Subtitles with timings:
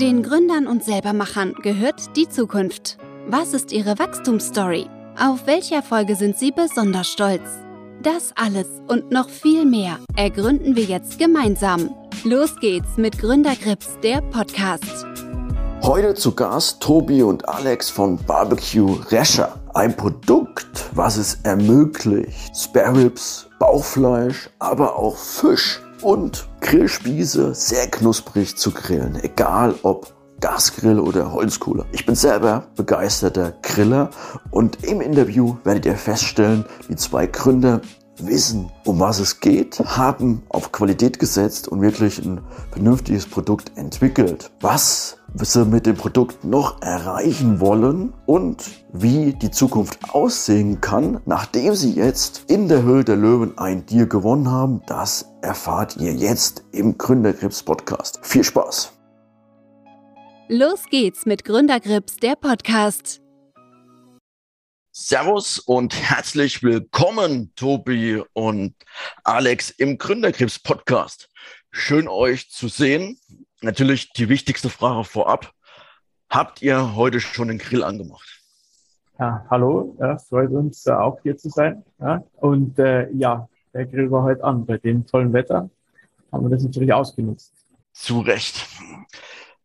[0.00, 2.98] Den Gründern und Selbermachern gehört die Zukunft.
[3.28, 4.86] Was ist ihre Wachstumsstory?
[5.16, 7.48] Auf welche Erfolge sind sie besonders stolz?
[8.02, 11.94] Das alles und noch viel mehr ergründen wir jetzt gemeinsam.
[12.24, 15.06] Los geht's mit Gründergrips, der Podcast.
[15.82, 19.60] Heute zu Gast Tobi und Alex von Barbecue Rescher.
[19.74, 28.56] Ein Produkt, was es ermöglicht, Spare Ribs, Bauchfleisch, aber auch Fisch und Grillspieße sehr knusprig
[28.56, 31.86] zu grillen, egal ob Gasgrill oder Holzkohle.
[31.92, 34.10] Ich bin selber begeisterter Griller
[34.50, 37.80] und im Interview werdet ihr feststellen, wie zwei Gründer
[38.18, 44.50] wissen, um was es geht, haben auf Qualität gesetzt und wirklich ein vernünftiges Produkt entwickelt.
[44.60, 51.74] Was sie mit dem Produkt noch erreichen wollen und wie die Zukunft aussehen kann, nachdem
[51.74, 56.64] sie jetzt in der Höhle der Löwen ein Deal gewonnen haben, das erfahrt ihr jetzt
[56.72, 58.20] im Gründergrips Podcast.
[58.22, 58.92] Viel Spaß!
[60.48, 63.20] Los geht's mit Gründergrips, der Podcast.
[64.92, 68.76] Servus und herzlich willkommen, Tobi und
[69.24, 71.28] Alex im Gründerkrebs Podcast.
[71.72, 73.18] Schön euch zu sehen.
[73.64, 75.52] Natürlich die wichtigste Frage vorab.
[76.28, 78.42] Habt ihr heute schon den Grill angemacht?
[79.18, 81.82] Ja, hallo, ja, freut uns äh, auch hier zu sein.
[81.98, 84.66] Ja, und äh, ja, der Grill war heute an.
[84.66, 85.70] Bei dem tollen Wetter
[86.30, 87.54] haben wir das natürlich ausgenutzt.
[87.94, 88.66] Zu Recht.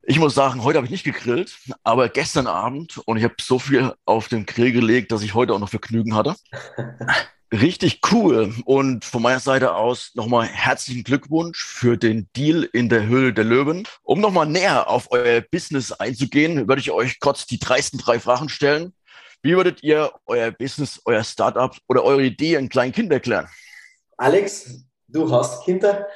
[0.03, 3.59] Ich muss sagen, heute habe ich nicht gegrillt, aber gestern Abend und ich habe so
[3.59, 6.35] viel auf den Grill gelegt, dass ich heute auch noch Vergnügen hatte.
[7.51, 8.53] Richtig cool.
[8.65, 13.43] Und von meiner Seite aus nochmal herzlichen Glückwunsch für den Deal in der Höhle der
[13.43, 13.87] Löwen.
[14.03, 18.49] Um nochmal näher auf euer Business einzugehen, würde ich euch kurz die dreisten drei Fragen
[18.49, 18.93] stellen.
[19.41, 23.47] Wie würdet ihr euer Business, euer Startup oder eure Idee an kleinen Kind erklären?
[24.17, 26.07] Alex, du hast Kinder.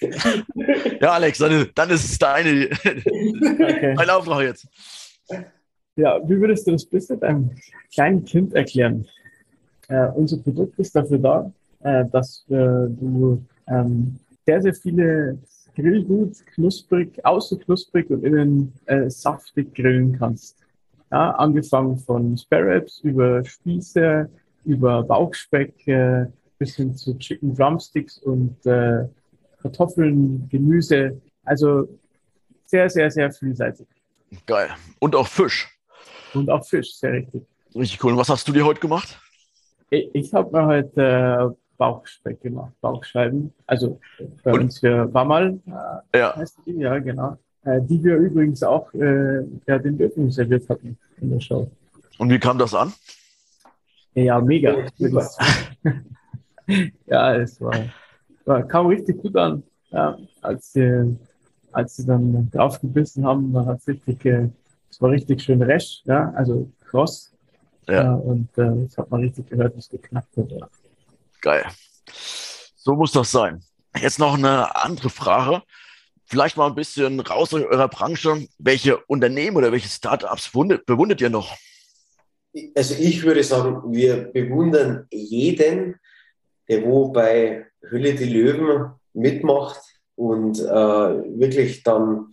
[0.00, 3.94] ja, Alex, dann, dann ist es deine, okay.
[3.96, 4.66] dein Auftrag jetzt.
[5.94, 7.54] Ja, wie würdest du das Business einem
[7.92, 9.06] kleinen Kind erklären?
[9.90, 15.36] Äh, unser Produkt ist dafür da, äh, dass äh, du ähm, sehr, sehr viele
[15.74, 20.56] Grillgut knusprig, außen knusprig und innen äh, saftig grillen kannst.
[21.10, 24.30] Ja, angefangen von Spare Ribs über Spieße,
[24.64, 25.74] über Bauchspeck,
[26.58, 29.08] bis hin zu Chicken Drumsticks und äh,
[29.60, 31.20] Kartoffeln, Gemüse.
[31.44, 31.88] Also
[32.64, 33.88] sehr, sehr, sehr vielseitig.
[34.46, 34.68] Geil.
[35.00, 35.68] Und auch Fisch.
[36.32, 37.42] Und auch Fisch, sehr richtig.
[37.74, 38.12] Richtig cool.
[38.12, 39.18] Und was hast du dir heute gemacht?
[39.90, 43.52] Ich, ich habe mir heute äh, Bauchspeck gemacht, Bauchscheiben.
[43.66, 43.98] Also
[44.44, 44.60] bei und?
[44.60, 45.58] uns für Wamal
[46.12, 46.36] äh, ja.
[46.36, 47.36] heißt die, ja genau.
[47.64, 51.70] Äh, die wir übrigens auch äh, ja, den Dürfen serviert hatten in der Show.
[52.18, 52.92] Und wie kam das an?
[54.14, 54.76] Ja, mega.
[57.06, 57.74] ja, es war,
[58.44, 59.62] war, kam richtig gut an.
[59.90, 61.16] Ja, als, sie,
[61.72, 64.48] als sie dann draufgebissen haben, war es richtig, äh,
[64.88, 67.32] es war richtig schön resch, ja, also kross.
[67.88, 67.94] Ja.
[67.94, 70.50] ja und äh, das hat man richtig gehört, wie es geknackt hat.
[70.50, 70.68] Ja.
[71.40, 71.64] Geil.
[72.76, 73.62] So muss das sein.
[74.00, 75.62] Jetzt noch eine andere Frage.
[76.26, 78.46] Vielleicht mal ein bisschen raus aus eurer Branche.
[78.58, 81.56] Welche Unternehmen oder welche Startups bewundert ihr noch?
[82.74, 85.96] Also ich würde sagen, wir bewundern jeden,
[86.68, 89.80] der wo bei Hülle die Löwen mitmacht
[90.14, 92.32] und äh, wirklich dann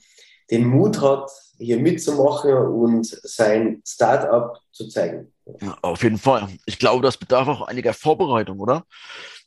[0.51, 5.33] den Mut hat, hier mitzumachen und sein Startup zu zeigen.
[5.61, 6.47] Ja, auf jeden Fall.
[6.65, 8.83] Ich glaube, das bedarf auch einiger Vorbereitung, oder?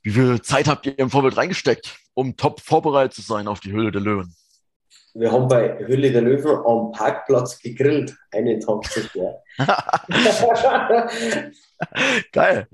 [0.03, 3.73] Wie viel Zeit habt ihr im Vorbild reingesteckt, um top vorbereitet zu sein auf die
[3.73, 4.35] Hülle der Löwen?
[5.13, 9.43] Wir haben bei Hülle der Löwen am Parkplatz gegrillt, einen Tag zuvor.
[12.33, 12.69] Geil.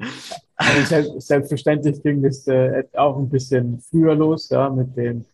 [0.57, 5.25] Also selbstverständlich ging das äh, auch ein bisschen früher los, ja, mit, den,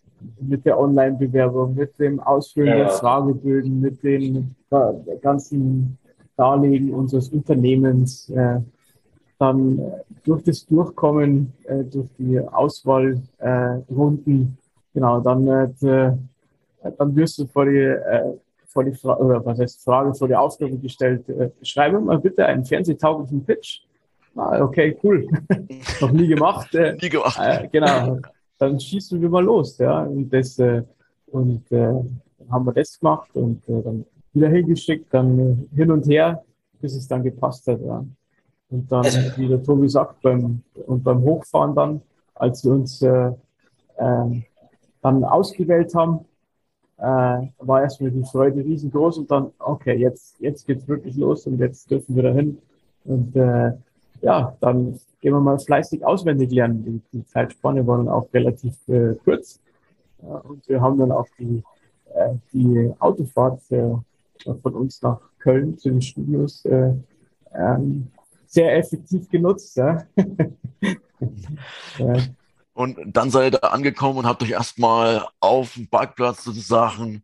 [0.40, 2.76] mit der Online-Bewerbung, mit dem Ausfüllen ja.
[2.76, 4.54] der Fragebögen, mit den
[5.20, 5.98] ganzen
[6.36, 8.30] Darlegen unseres Unternehmens.
[8.30, 8.60] Äh,
[9.38, 9.80] dann
[10.24, 14.56] durch das Durchkommen, äh, durch die Auswahlrunden,
[14.94, 16.12] genau, dann äh,
[16.98, 18.34] dann wirst du vor die, äh,
[18.66, 22.46] vor die Fra oder was heißt Frage, vor die Aufgabe gestellt, äh, schreibe mal bitte
[22.46, 23.80] einen fernsehtauglichen Pitch.
[24.34, 25.28] Ah, okay, cool.
[26.00, 26.74] Noch nie gemacht.
[26.74, 27.38] Äh, nie gemacht.
[27.40, 28.18] Äh, genau.
[28.58, 29.76] Dann schießen wir mal los.
[29.78, 30.04] Ja.
[30.04, 30.82] Und, das, äh,
[31.26, 31.92] und äh,
[32.50, 36.42] haben wir das gemacht und äh, dann wieder hingeschickt, dann hin und her,
[36.80, 37.80] bis es dann gepasst hat.
[37.80, 38.04] Ja.
[38.70, 39.04] Und dann,
[39.36, 42.02] wie der Tobi sagt, beim, und beim Hochfahren dann,
[42.34, 43.32] als wir uns äh,
[43.96, 44.42] äh,
[45.02, 46.20] dann ausgewählt haben,
[46.98, 51.58] äh, war erstmal die Freude riesengroß und dann, okay, jetzt, jetzt geht's wirklich los und
[51.58, 52.58] jetzt dürfen wir dahin.
[53.04, 53.72] Und äh,
[54.22, 56.84] ja, dann gehen wir mal fleißig auswendig lernen.
[56.84, 59.60] Die, die Zeitspanne war dann auch relativ äh, kurz.
[60.22, 61.62] Ja, und wir haben dann auch die
[62.14, 63.94] äh, die Autofahrt äh,
[64.44, 66.92] von uns nach Köln zu den Studios äh,
[67.54, 68.08] ähm,
[68.46, 69.76] sehr effektiv genutzt.
[69.76, 70.04] Ja.
[71.98, 72.14] ja.
[72.74, 77.22] Und dann seid ihr da angekommen und habt euch erstmal auf dem Parkplatz sozusagen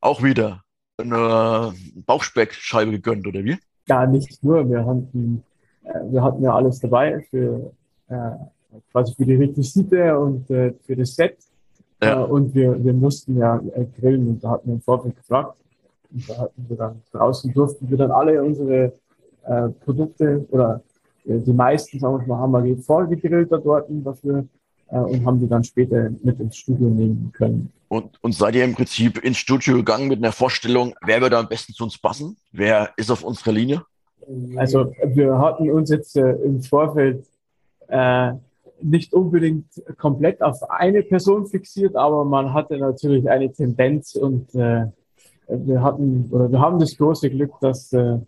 [0.00, 0.62] auch wieder
[0.96, 1.72] eine
[2.06, 3.58] Bauchspeckscheibe gegönnt, oder wie?
[3.86, 4.68] Ja, nicht nur.
[4.68, 5.44] Wir hatten,
[5.84, 7.72] äh, wir hatten ja alles dabei für
[8.08, 8.30] äh,
[8.92, 11.38] quasi für die Requisite und äh, für das Set.
[12.02, 12.20] Ja.
[12.20, 15.56] Äh, und wir, wir mussten ja äh, grillen und da hatten wir im Vorfeld gefragt.
[16.12, 18.92] Und da hatten wir dann draußen durften wir dann alle unsere
[19.44, 20.82] äh, Produkte oder
[21.26, 24.46] äh, die meisten, sagen wir mal, haben wir vorgegrillt da dort dafür
[24.90, 27.72] äh, und haben die dann später mit ins Studio nehmen können.
[27.88, 31.48] Und, und seid ihr im Prinzip ins Studio gegangen mit einer Vorstellung, wer wird am
[31.48, 32.36] besten zu uns passen?
[32.52, 33.82] Wer ist auf unserer Linie?
[34.56, 37.24] Also wir hatten uns jetzt äh, im Vorfeld
[37.88, 38.32] äh,
[38.82, 39.66] nicht unbedingt
[39.96, 44.86] komplett auf eine Person fixiert, aber man hatte natürlich eine Tendenz und äh,
[45.48, 48.18] wir hatten oder wir haben das große Glück, dass äh,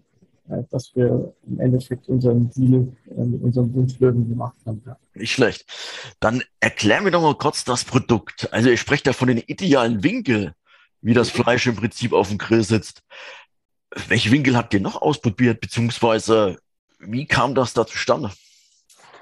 [0.50, 4.82] äh, dass wir im Endeffekt unseren Deal äh, mit unserem Wunschlöwen gemacht haben.
[4.86, 4.96] Ja.
[5.14, 5.64] Nicht schlecht.
[6.18, 8.52] Dann erklär mir doch mal kurz das Produkt.
[8.52, 10.54] Also ihr sprecht ja von den idealen Winkel,
[11.02, 13.02] wie das Fleisch im Prinzip auf dem Grill sitzt.
[14.08, 16.58] Welche Winkel habt ihr noch ausprobiert, beziehungsweise
[16.98, 18.30] wie kam das da zustande?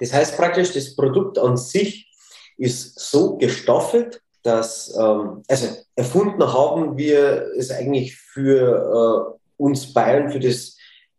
[0.01, 2.11] Das heißt praktisch, das Produkt an sich
[2.57, 10.31] ist so gestaffelt, dass, ähm, also erfunden haben wir es eigentlich für äh, uns Bayern,
[10.31, 10.79] für das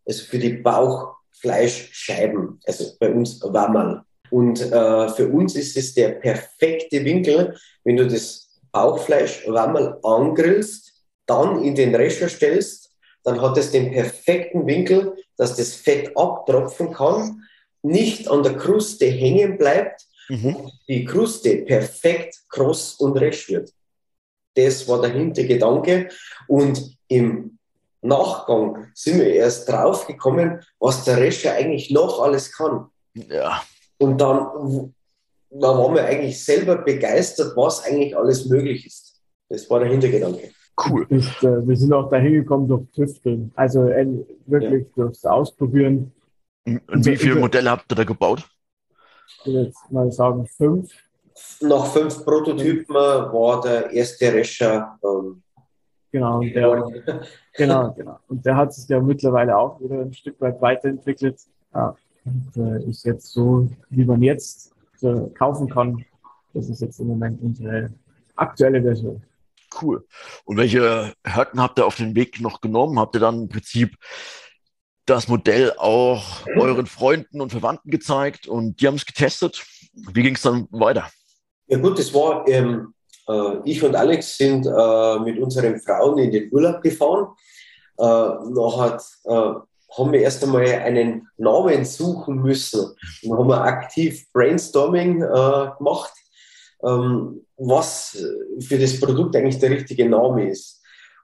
[0.10, 4.01] also für die Bauchfleischscheiben, also bei uns Wammerl.
[4.31, 10.94] Und äh, für uns ist es der perfekte Winkel, wenn du das Bauchfleisch Wammerl angrillst,
[11.27, 12.89] dann in den Rescher stellst,
[13.24, 17.44] dann hat es den perfekten Winkel, dass das Fett abtropfen kann,
[17.83, 20.56] nicht an der Kruste hängen bleibt mhm.
[20.56, 23.72] und die Kruste perfekt kross und resch wird.
[24.56, 26.10] Das war der Hintergedanke.
[26.48, 27.58] Und im
[28.02, 32.88] Nachgang sind wir erst drauf gekommen, was der Rescher eigentlich noch alles kann.
[33.14, 33.62] Ja.
[33.98, 34.94] Und dann
[35.52, 39.20] da waren wir eigentlich selber begeistert, was eigentlich alles möglich ist.
[39.50, 40.52] Das war der Hintergedanke.
[40.88, 41.06] Cool.
[41.10, 43.52] Ist, äh, wir sind auch dahin gekommen durch Tüfteln.
[43.56, 44.08] Also äh,
[44.46, 45.04] wirklich ja.
[45.04, 46.12] durchs Ausprobieren.
[46.66, 48.48] Und wie viele Modelle habt ihr da gebaut?
[49.40, 50.92] Ich würde jetzt mal sagen fünf.
[51.62, 55.42] Nach fünf Prototypen war der erste Rescher ähm,
[56.12, 57.22] Genau, und der,
[57.56, 58.20] genau, genau.
[58.28, 61.40] Und der hat sich ja mittlerweile auch wieder ein Stück weit weiterentwickelt.
[61.74, 61.96] Ja,
[62.26, 66.04] und äh, ist jetzt so, wie man jetzt äh, kaufen kann.
[66.54, 67.92] Das ist jetzt im Moment unsere
[68.36, 69.22] aktuelle Version.
[69.80, 70.04] Cool.
[70.46, 72.98] Und welche Hürden habt ihr auf den Weg noch genommen?
[72.98, 73.96] Habt ihr dann im Prinzip
[75.10, 79.64] das Modell auch euren Freunden und Verwandten gezeigt und die haben es getestet?
[80.14, 81.10] Wie ging es dann weiter?
[81.68, 82.94] Ja gut, es war ähm,
[83.30, 87.28] äh, ich und Alex sind äh, mit unseren Frauen in den Urlaub gefahren.
[87.98, 89.00] Äh, nachher
[89.98, 92.96] haben wir erst einmal einen Namen suchen müssen.
[93.24, 96.14] Dann haben wir aktiv Brainstorming gemacht,
[96.84, 98.16] ähm, was
[98.60, 100.79] für das Produkt eigentlich der richtige Name ist.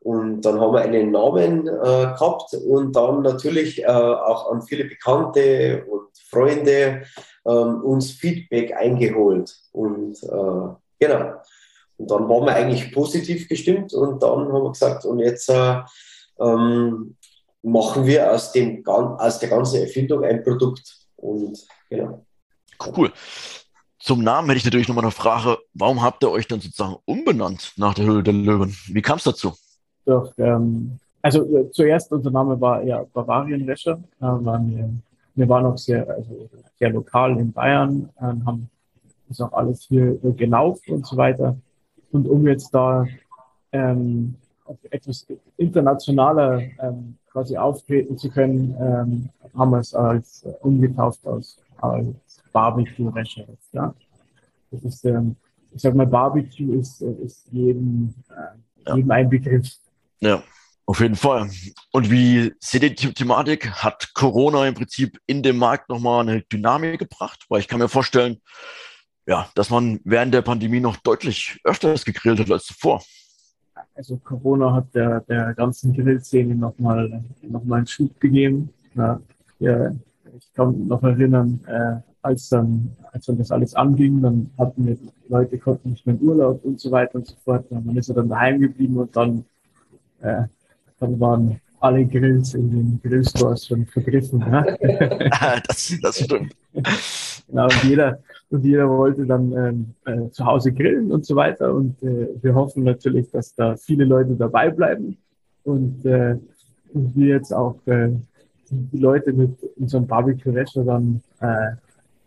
[0.05, 4.85] Und dann haben wir einen Namen äh, gehabt und dann natürlich äh, auch an viele
[4.85, 7.01] Bekannte und Freunde
[7.43, 9.57] ähm, uns Feedback eingeholt.
[9.71, 11.31] Und äh, genau.
[11.97, 15.81] Und dann waren wir eigentlich positiv gestimmt und dann haben wir gesagt, und jetzt äh,
[16.39, 17.17] ähm,
[17.63, 20.83] machen wir aus, dem, aus der ganzen Erfindung ein Produkt.
[21.15, 21.57] Und
[21.89, 22.23] genau.
[22.95, 23.11] Cool.
[23.97, 25.57] Zum Namen hätte ich natürlich nochmal eine Frage.
[25.73, 28.77] Warum habt ihr euch dann sozusagen umbenannt nach der Höhle der Löwen?
[28.85, 29.55] Wie kam es dazu?
[30.05, 33.99] Doch, ähm, also äh, zuerst unser Name war ja Bavarian Wäscher.
[34.21, 34.89] Äh, wir,
[35.35, 38.69] wir waren auch sehr, also sehr lokal in Bayern, äh, haben
[39.27, 41.57] das auch alles hier gelaufen und so weiter.
[42.11, 43.05] Und um jetzt da
[43.71, 44.35] ähm,
[44.89, 45.25] etwas
[45.57, 52.41] internationaler ähm, quasi auftreten zu können, ähm, haben wir es als äh, umgetauft aus als
[52.53, 53.57] Barbecue Restaurant.
[53.73, 53.93] Ja?
[54.71, 55.35] Das ist, ähm,
[55.73, 59.67] ich sag mal, Barbecue ist, ist jedem, äh, jedem ein Begriff.
[60.19, 60.43] Ja.
[60.87, 61.49] Auf jeden Fall.
[61.91, 63.71] Und wie seht ihr die Thematik?
[63.71, 67.45] Hat Corona im Prinzip in dem Markt nochmal eine Dynamik gebracht?
[67.49, 68.39] Weil ich kann mir vorstellen,
[69.25, 73.01] ja, dass man während der Pandemie noch deutlich öfters gegrillt hat als zuvor.
[73.95, 78.69] Also Corona hat der, der ganzen Grillszene nochmal noch mal einen Schub gegeben.
[78.93, 79.19] Ja,
[79.59, 79.91] ja,
[80.37, 84.85] ich kann mich noch erinnern, äh, als, dann, als dann das alles anging, dann hatten
[84.85, 84.97] wir,
[85.29, 87.65] Leute konnten nicht mehr in Urlaub und so weiter und so fort.
[87.71, 89.45] Und man ist ja dann daheim geblieben und dann,
[90.21, 90.43] äh,
[90.99, 94.39] dann waren alle Grills in den Grillstores schon vergriffen.
[94.39, 94.63] Ja?
[95.67, 96.55] das, das stimmt.
[97.47, 98.19] genau, und, jeder,
[98.49, 101.73] und jeder wollte dann ähm, äh, zu Hause grillen und so weiter.
[101.73, 105.17] Und äh, wir hoffen natürlich, dass da viele Leute dabei bleiben
[105.63, 106.37] und, äh,
[106.93, 108.09] und wir jetzt auch äh,
[108.69, 111.71] die Leute mit unserem Barbecue-Restaurant äh,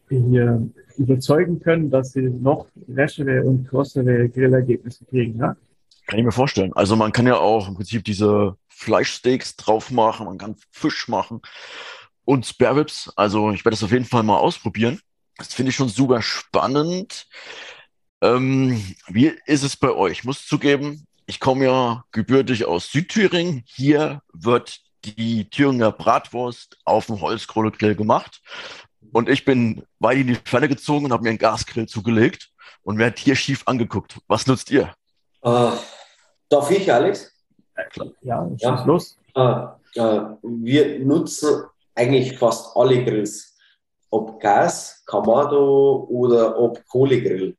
[0.09, 5.39] hier überzeugen können, dass sie noch wäschere und großere Grillergebnisse kriegen.
[5.39, 5.57] Ja?
[6.09, 6.73] Kann ich mir vorstellen.
[6.73, 11.43] Also man kann ja auch im Prinzip diese Fleischsteaks drauf machen, man kann Fisch machen
[12.25, 13.13] und Spare Ribs.
[13.15, 15.01] Also ich werde das auf jeden Fall mal ausprobieren.
[15.37, 17.27] Das finde ich schon super spannend.
[18.23, 20.21] Ähm, wie ist es bei euch?
[20.21, 23.63] Ich muss zugeben, ich komme ja gebürtig aus Südthüringen.
[23.67, 28.41] Hier wird die Thüringer Bratwurst auf dem Holzkohlegrill gemacht.
[29.13, 32.49] Und ich bin weit in die Ferne gezogen und habe mir einen Gasgrill zugelegt
[32.81, 34.19] und werde hier schief angeguckt.
[34.27, 34.95] Was nutzt ihr?
[35.43, 35.73] Äh,
[36.49, 37.33] darf ich, Alex?
[38.23, 38.85] Ja, ja.
[38.85, 39.19] los.
[39.35, 39.41] Äh,
[39.95, 41.65] äh, wir nutzen
[41.95, 43.57] eigentlich fast alle Grills.
[44.11, 47.57] Ob Gas, Kamado oder ob Kohlegrill.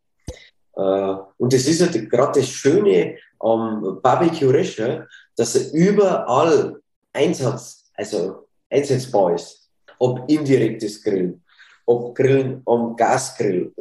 [0.76, 6.82] Äh, und das ist ja gerade das Schöne am Barbecue Rescher, dass er überall
[7.14, 9.70] Einsatz, also einsetzbar ist.
[10.00, 11.44] Ob indirektes Grillen,
[11.86, 13.74] ob Grillen am Gasgrill,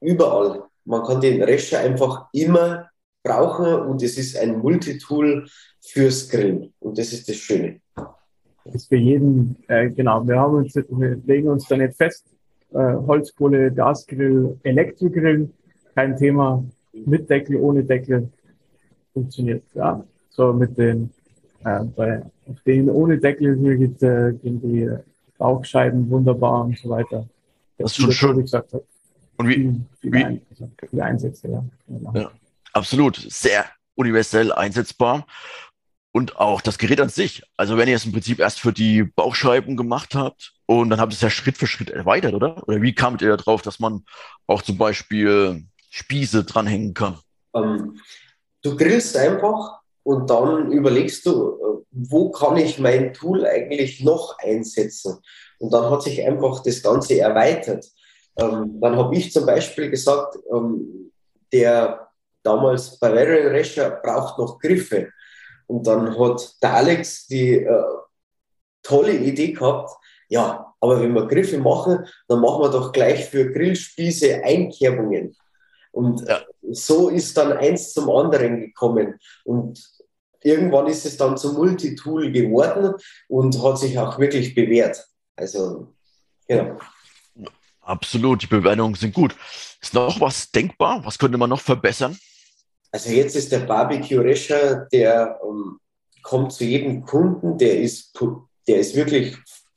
[0.00, 0.64] überall.
[0.84, 2.90] Man kann den Rescher einfach immer
[3.22, 5.46] brauchen und es ist ein Multitool
[5.80, 6.72] fürs Grillen.
[6.80, 7.80] Und das ist das Schöne.
[8.64, 12.26] Das ist für jeden, äh, genau, wir, haben uns, wir legen uns da nicht fest.
[12.72, 15.50] Äh, Holzkohle, Gasgrill, Elektrogrill,
[15.94, 16.64] kein Thema.
[16.92, 18.28] Mit Deckel, ohne Deckel
[19.12, 19.64] funktioniert.
[19.74, 21.10] Ja, so mit den,
[21.64, 24.90] äh, bei auf den ohne Deckel hier geht, äh, gehen die
[25.38, 27.26] Bauchscheiben wunderbar und so weiter.
[27.78, 28.38] Das, ist schon schön.
[28.38, 28.84] Wie gesagt habe.
[29.38, 31.64] Und wie, wie, Ein, also viele Einsätze, ja.
[31.88, 32.12] Genau.
[32.14, 32.30] ja.
[32.72, 35.26] Absolut, sehr universell einsetzbar.
[36.14, 37.42] Und auch das Gerät an sich.
[37.56, 41.12] Also wenn ihr es im Prinzip erst für die Bauchscheiben gemacht habt und dann habt
[41.12, 42.66] ihr es ja Schritt für Schritt erweitert, oder?
[42.68, 44.04] Oder wie kamt ihr da drauf, dass man
[44.46, 47.18] auch zum Beispiel Spieße dranhängen kann?
[47.54, 47.98] Ähm,
[48.60, 54.36] du grillst einfach und dann überlegst du, äh, wo kann ich mein Tool eigentlich noch
[54.38, 55.18] einsetzen?
[55.58, 57.86] Und dann hat sich einfach das Ganze erweitert.
[58.36, 61.10] Ähm, dann habe ich zum Beispiel gesagt, ähm,
[61.52, 62.11] der
[62.42, 65.10] damals Bavarian Rescher braucht noch Griffe.
[65.66, 67.84] Und dann hat der Alex die äh,
[68.82, 69.90] tolle Idee gehabt,
[70.28, 75.36] ja, aber wenn wir Griffe machen, dann machen wir doch gleich für Grillspieße Einkerbungen.
[75.92, 76.40] Und ja.
[76.70, 79.18] so ist dann eins zum anderen gekommen.
[79.44, 79.80] Und
[80.42, 82.94] irgendwann ist es dann zum Multitool geworden
[83.28, 85.06] und hat sich auch wirklich bewährt.
[85.36, 85.94] Also,
[86.48, 86.78] genau.
[87.82, 89.36] Absolut, die Bewertungen sind gut.
[89.80, 91.04] Ist noch was denkbar?
[91.04, 92.18] Was könnte man noch verbessern?
[92.92, 95.80] Also jetzt ist der Barbecue Rescher, der ähm,
[96.22, 98.12] kommt zu jedem Kunden, der ist,
[98.68, 99.34] der ist wirklich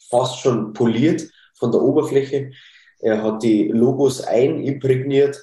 [0.10, 1.26] fast schon poliert
[1.58, 2.52] von der Oberfläche.
[3.00, 5.42] Er hat die Logos einimprägniert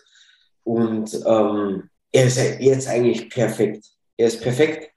[0.65, 3.87] und ähm, er ist jetzt eigentlich perfekt.
[4.19, 4.91] Er ist perfekt.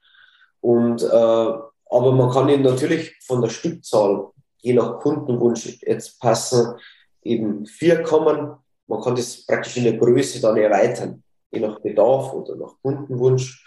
[0.60, 6.74] Und, äh, aber man kann ihn natürlich von der Stückzahl, je nach Kundenwunsch, jetzt passen
[7.22, 8.52] eben vier kommen.
[8.86, 13.64] Man kann das praktisch in der Größe dann erweitern je nach Bedarf oder nach Kundenwunsch.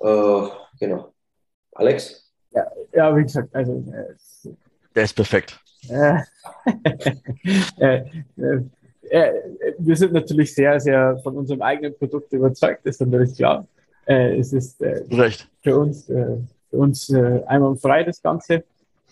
[0.00, 0.46] Äh,
[0.78, 1.12] genau.
[1.72, 2.32] Alex?
[2.50, 3.72] Ja, ja, wie gesagt, also.
[3.72, 4.50] Äh,
[4.94, 5.60] Der ist perfekt.
[5.88, 6.18] Äh,
[7.78, 8.04] äh,
[9.10, 9.32] äh,
[9.78, 13.66] wir sind natürlich sehr, sehr von unserem eigenen Produkt überzeugt, ist natürlich klar.
[14.06, 15.48] es ist Recht.
[15.62, 18.64] für uns, für uns einmal frei das Ganze.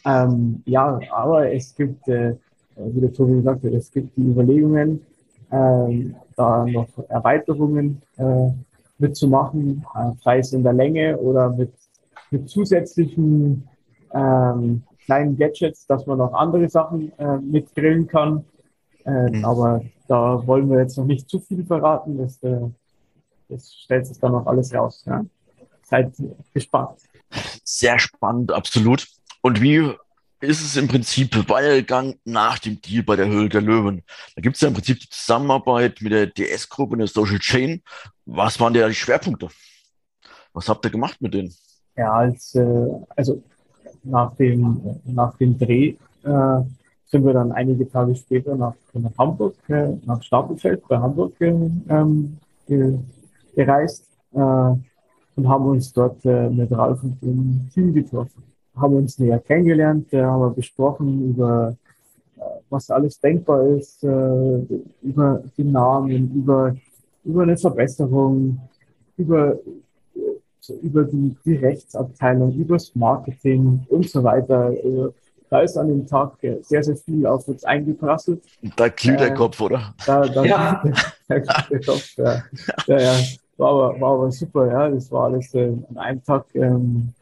[0.04, 5.04] Ähm, ja, aber es gibt, wie der Tobi gesagt hat, es gibt die Überlegungen,
[5.52, 8.50] ähm, da noch Erweiterungen äh,
[8.98, 11.72] mitzumachen, äh, sei es in der Länge oder mit,
[12.30, 13.68] mit zusätzlichen
[14.14, 18.44] ähm, kleinen Gadgets, dass man noch andere Sachen äh, mitgrillen kann.
[19.04, 19.44] Äh, mhm.
[19.44, 22.18] Aber da wollen wir jetzt noch nicht zu viel verraten.
[22.18, 22.60] Das, äh,
[23.48, 25.04] das stellt sich dann noch alles raus.
[25.06, 25.24] Ja?
[25.82, 26.12] Seid
[26.54, 26.98] gespannt.
[27.64, 29.06] Sehr spannend, absolut.
[29.42, 29.92] Und wie
[30.42, 34.02] ist es im Prinzip Wahlgang nach dem Deal bei der Höhle der Löwen.
[34.34, 37.80] Da gibt es ja im Prinzip die Zusammenarbeit mit der DS-Gruppe und der Social Chain.
[38.26, 39.48] Was waren da die Schwerpunkte?
[40.52, 41.54] Was habt ihr gemacht mit denen?
[41.96, 43.42] Ja, als, äh, also
[44.02, 45.94] nach dem, nach dem Dreh
[46.24, 46.60] äh,
[47.06, 52.38] sind wir dann einige Tage später nach, nach Hamburg, äh, nach Stapelfeld bei Hamburg ähm,
[53.54, 59.18] gereist äh, und haben uns dort äh, mit Ralf und dem Team getroffen haben uns
[59.18, 61.76] näher kennengelernt, äh, haben wir besprochen über
[62.36, 64.62] äh, was alles denkbar ist, äh,
[65.02, 66.74] über den Namen, über,
[67.24, 68.58] über eine Verbesserung,
[69.16, 69.58] über,
[70.80, 74.72] über die, die Rechtsabteilung, über das Marketing und so weiter.
[75.50, 78.42] da ist an dem Tag sehr, sehr viel auf uns eingeprasselt.
[78.76, 79.94] Da glüht äh, der Kopf, oder?
[80.06, 80.82] Da, da ja.
[81.28, 82.42] der, der Kopf, ja.
[82.86, 83.14] ja, ja.
[83.58, 84.88] War aber, war aber super, ja.
[84.88, 87.12] Das war alles äh, an einem Tag ähm,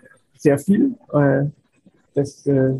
[0.41, 0.95] sehr viel.
[1.13, 1.45] Äh,
[2.15, 2.75] das, äh,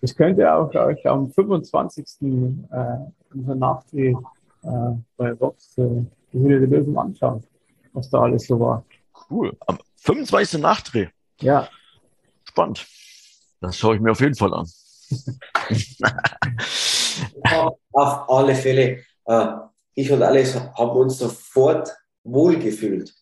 [0.00, 2.06] das könnt ihr auch, auch am 25.
[2.20, 2.96] Äh,
[3.32, 4.14] unser Nachdreh
[4.62, 6.02] äh, bei Vox äh,
[6.32, 7.44] die Höhle der Löwen anschauen,
[7.92, 8.84] was da alles so war.
[9.30, 9.56] Cool.
[9.66, 10.60] Am 25.
[10.60, 11.08] Nachdreh.
[11.40, 11.68] Ja.
[12.44, 12.86] Spannend.
[13.60, 14.68] Das schaue ich mir auf jeden Fall an.
[17.92, 19.04] auf alle Fälle.
[19.24, 19.46] Äh,
[19.94, 21.94] ich und Alex haben uns sofort
[22.24, 23.14] wohlgefühlt.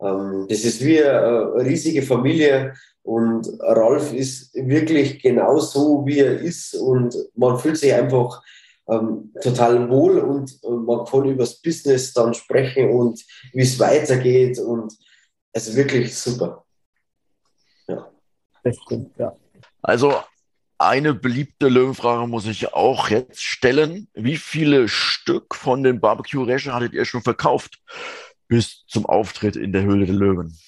[0.00, 2.74] Ähm, das ist wie eine riesige Familie
[3.04, 8.42] und Ralf ist wirklich genau so, wie er ist und man fühlt sich einfach
[8.88, 13.78] ähm, total wohl und, und man kann über das Business dann sprechen und wie es
[13.78, 14.96] weitergeht und
[15.52, 16.64] es ist wirklich super.
[17.88, 18.10] Ja.
[18.62, 19.36] Das stimmt, ja.
[19.82, 20.14] Also
[20.78, 24.08] eine beliebte Löwenfrage muss ich auch jetzt stellen.
[24.14, 27.80] Wie viele Stück von den Barbecue Rächer hattet ihr schon verkauft
[28.48, 30.58] bis zum Auftritt in der Höhle der Löwen?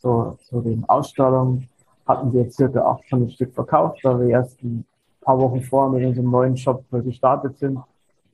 [0.00, 1.68] So, zu den Ausstellungen
[2.06, 4.84] hatten wir circa 800 Stück verkauft, da wir erst ein
[5.20, 7.76] paar Wochen vorher mit unserem neuen Shop gestartet sind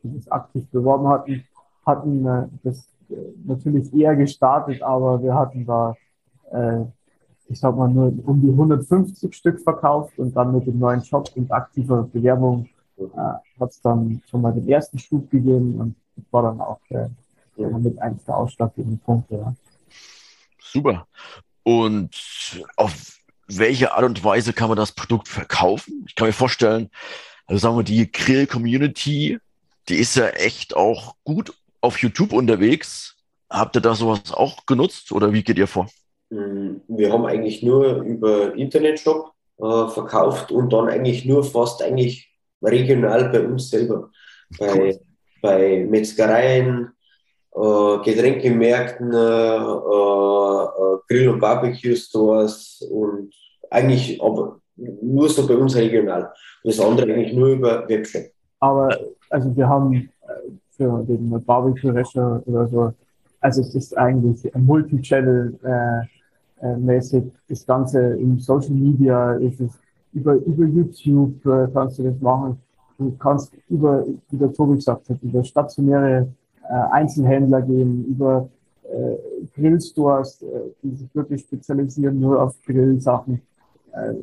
[0.02, 1.44] und das aktiv beworben hatten,
[1.84, 5.94] hatten äh, das äh, natürlich eher gestartet, aber wir hatten da
[6.50, 6.84] äh,
[7.48, 11.30] ich sag mal, nur um die 150 Stück verkauft und dann mit dem neuen Shop
[11.34, 13.02] und aktiver Bewerbung äh,
[13.60, 17.08] hat es dann schon mal den ersten Stub gegeben und das war dann auch äh,
[17.56, 19.36] mit eins der ausschlaggebenden Punkte.
[19.36, 19.54] Ja.
[20.60, 21.06] Super.
[21.64, 22.10] Und
[22.76, 23.17] auf
[23.48, 26.04] welche Art und Weise kann man das Produkt verkaufen?
[26.06, 26.90] Ich kann mir vorstellen,
[27.46, 29.38] also sagen wir, die Grill-Community,
[29.88, 33.16] die ist ja echt auch gut auf YouTube unterwegs.
[33.50, 35.88] Habt ihr da sowas auch genutzt oder wie geht ihr vor?
[36.30, 42.30] Mm, wir haben eigentlich nur über Internetshop äh, verkauft und dann eigentlich nur fast eigentlich
[42.62, 44.10] regional bei uns selber.
[44.58, 44.98] Bei,
[45.40, 46.90] bei Metzgereien,
[47.58, 49.10] äh, Getränkemärkten,
[51.10, 53.32] Grill- und Barbecue-Stores und
[53.70, 56.32] eigentlich aber nur so bei uns regional.
[56.64, 58.22] Das andere eigentlich nur über Webshop.
[58.60, 58.96] Aber
[59.30, 60.08] also wir haben äh,
[60.70, 62.92] für den Barbecue-Rechner oder so,
[63.40, 67.24] also es ist eigentlich Multi-Channel äh, äh, mäßig.
[67.48, 69.70] Das Ganze im Social Media ist es
[70.12, 72.60] über, über YouTube äh, kannst du das machen.
[72.98, 76.28] Du kannst über, wie der Tobi gesagt hat, über stationäre
[76.72, 78.48] Einzelhändler gehen, über
[78.84, 79.16] äh,
[79.54, 80.46] Grillstores, äh,
[80.82, 83.42] die sich wirklich spezialisieren nur auf Grillsachen
[83.92, 84.14] äh,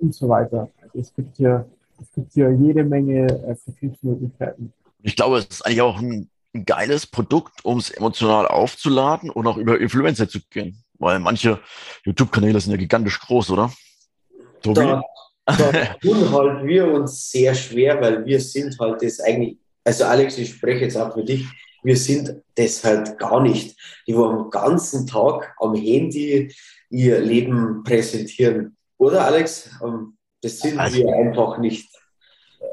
[0.00, 0.68] und so weiter.
[0.82, 1.66] Also es gibt hier,
[2.00, 4.72] es gibt hier jede Menge äh, Vertriebsmöglichkeiten.
[5.02, 9.46] Ich glaube, es ist eigentlich auch ein, ein geiles Produkt, um es emotional aufzuladen und
[9.46, 10.82] auch über Influencer zu gehen.
[10.98, 11.60] Weil manche
[12.04, 13.72] YouTube-Kanäle sind ja gigantisch groß, oder?
[14.62, 14.80] Tobi?
[14.80, 15.02] Da,
[15.46, 15.70] da
[16.02, 20.50] tun halt wir uns sehr schwer, weil wir sind halt das eigentlich, also Alex, ich
[20.50, 21.46] spreche jetzt auch für dich,
[21.86, 23.78] wir sind das halt gar nicht.
[24.08, 26.52] Die, wo am ganzen Tag am Handy
[26.90, 28.76] ihr Leben präsentieren.
[28.98, 29.70] Oder Alex?
[29.84, 31.88] Ähm, das sind also, wir einfach nicht.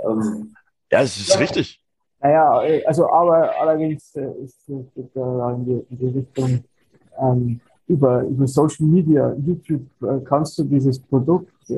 [0.04, 0.56] Ähm,
[0.92, 1.38] ja, es ist ja.
[1.38, 1.80] richtig.
[2.22, 6.64] Naja, also aber allerdings äh, ist es in die, in die Richtung,
[7.22, 11.76] ähm, über, über Social Media, YouTube, äh, kannst du dieses Produkt äh,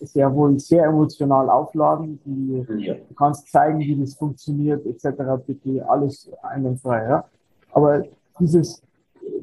[0.00, 2.20] sehr wohl sehr emotional aufladen.
[2.24, 2.94] Die, ja.
[2.94, 5.22] Du kannst zeigen, wie das funktioniert, etc.
[5.46, 7.08] Bitte alles einwandfrei.
[7.08, 7.24] Ja?
[7.72, 8.02] Aber
[8.38, 8.82] dieses,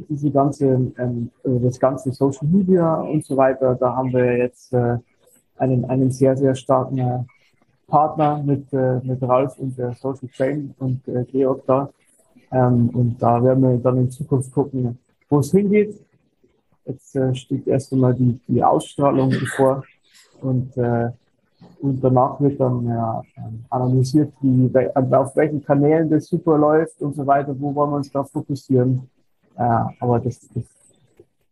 [0.10, 0.66] diese ganze,
[0.98, 4.98] ähm, äh, das ganze Social Media und so weiter, da haben wir jetzt äh,
[5.58, 7.20] einen, einen sehr, sehr starken äh,
[7.88, 11.90] Partner mit, äh, mit Ralf und der Social Chain und äh, Georg da.
[12.52, 14.98] Ähm, und da werden wir dann in Zukunft gucken,
[15.30, 16.00] wo es hingeht.
[16.86, 19.84] Jetzt äh, steht erst einmal die, die Ausstrahlung bevor
[20.42, 21.10] und, äh,
[21.82, 23.22] und danach wird dann ja,
[23.70, 28.12] analysiert, wie, auf welchen Kanälen das super läuft und so weiter, wo wollen wir uns
[28.12, 29.10] da fokussieren.
[29.58, 29.62] Äh,
[30.00, 30.64] aber das, das,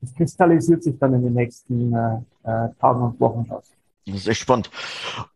[0.01, 3.71] das kristallisiert sich dann in den nächsten äh, äh Tagen und Wochen aus.
[4.05, 4.69] Das ist echt spannend.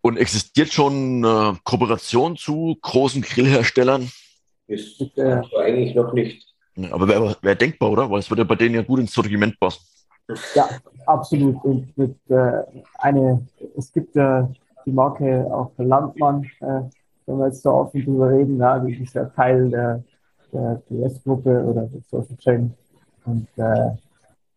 [0.02, 4.10] Und existiert schon eine Kooperation zu großen Grillherstellern?
[4.68, 6.46] Ist äh, eigentlich noch nicht.
[6.92, 8.10] Aber wäre wär denkbar, oder?
[8.10, 9.82] Weil es würde bei denen ja gut ins Sortiment passen.
[10.54, 10.70] Ja,
[11.10, 11.64] absolut.
[11.64, 12.64] Und mit äh,
[13.00, 13.46] eine,
[13.78, 14.48] es gibt ja äh,
[14.86, 16.82] die Marke auch Landmann, äh,
[17.26, 20.04] wenn wir jetzt so offen drüber reden, ja, die ist ja Teil der,
[20.52, 22.74] der DS-Gruppe oder der Social Chain.
[23.26, 23.92] Und äh,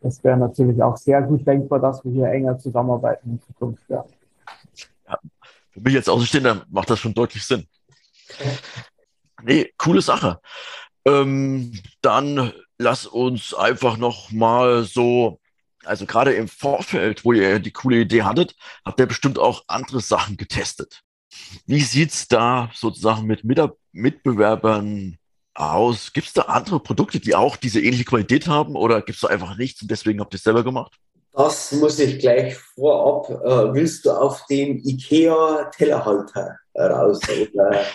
[0.01, 3.83] das wäre natürlich auch sehr gut denkbar, dass wir hier enger zusammenarbeiten in Zukunft.
[3.89, 4.05] Ja.
[5.09, 5.19] ja
[5.71, 7.67] für mich jetzt Außenstehender macht das schon deutlich Sinn.
[9.43, 10.41] Nee, coole Sache.
[11.05, 15.41] Ähm, dann lass uns einfach noch mal so
[15.85, 20.01] Also gerade im Vorfeld, wo ihr die coole Idee hattet, habt ihr bestimmt auch andere
[20.01, 21.03] Sachen getestet.
[21.67, 23.43] Wie sieht's da sozusagen mit
[23.93, 25.19] Mitbewerbern
[25.55, 26.13] aus?
[26.13, 29.29] Gibt es da andere Produkte, die auch diese ähnliche Qualität haben oder gibt es da
[29.29, 30.93] einfach nichts und deswegen habt ihr es selber gemacht?
[31.33, 33.31] Das muss ich gleich vorab.
[33.31, 37.21] Äh, willst du auf den IKEA-Tellerhalter raus?
[37.29, 37.87] Oder,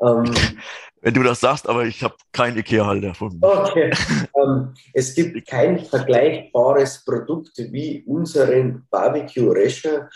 [0.02, 0.34] ähm,
[1.02, 3.46] Wenn du das sagst, aber ich habe keinen IKEA-Halter von mir.
[3.46, 3.90] Okay.
[4.36, 10.10] ähm, es gibt kein vergleichbares Produkt wie unseren Barbecue Rasher,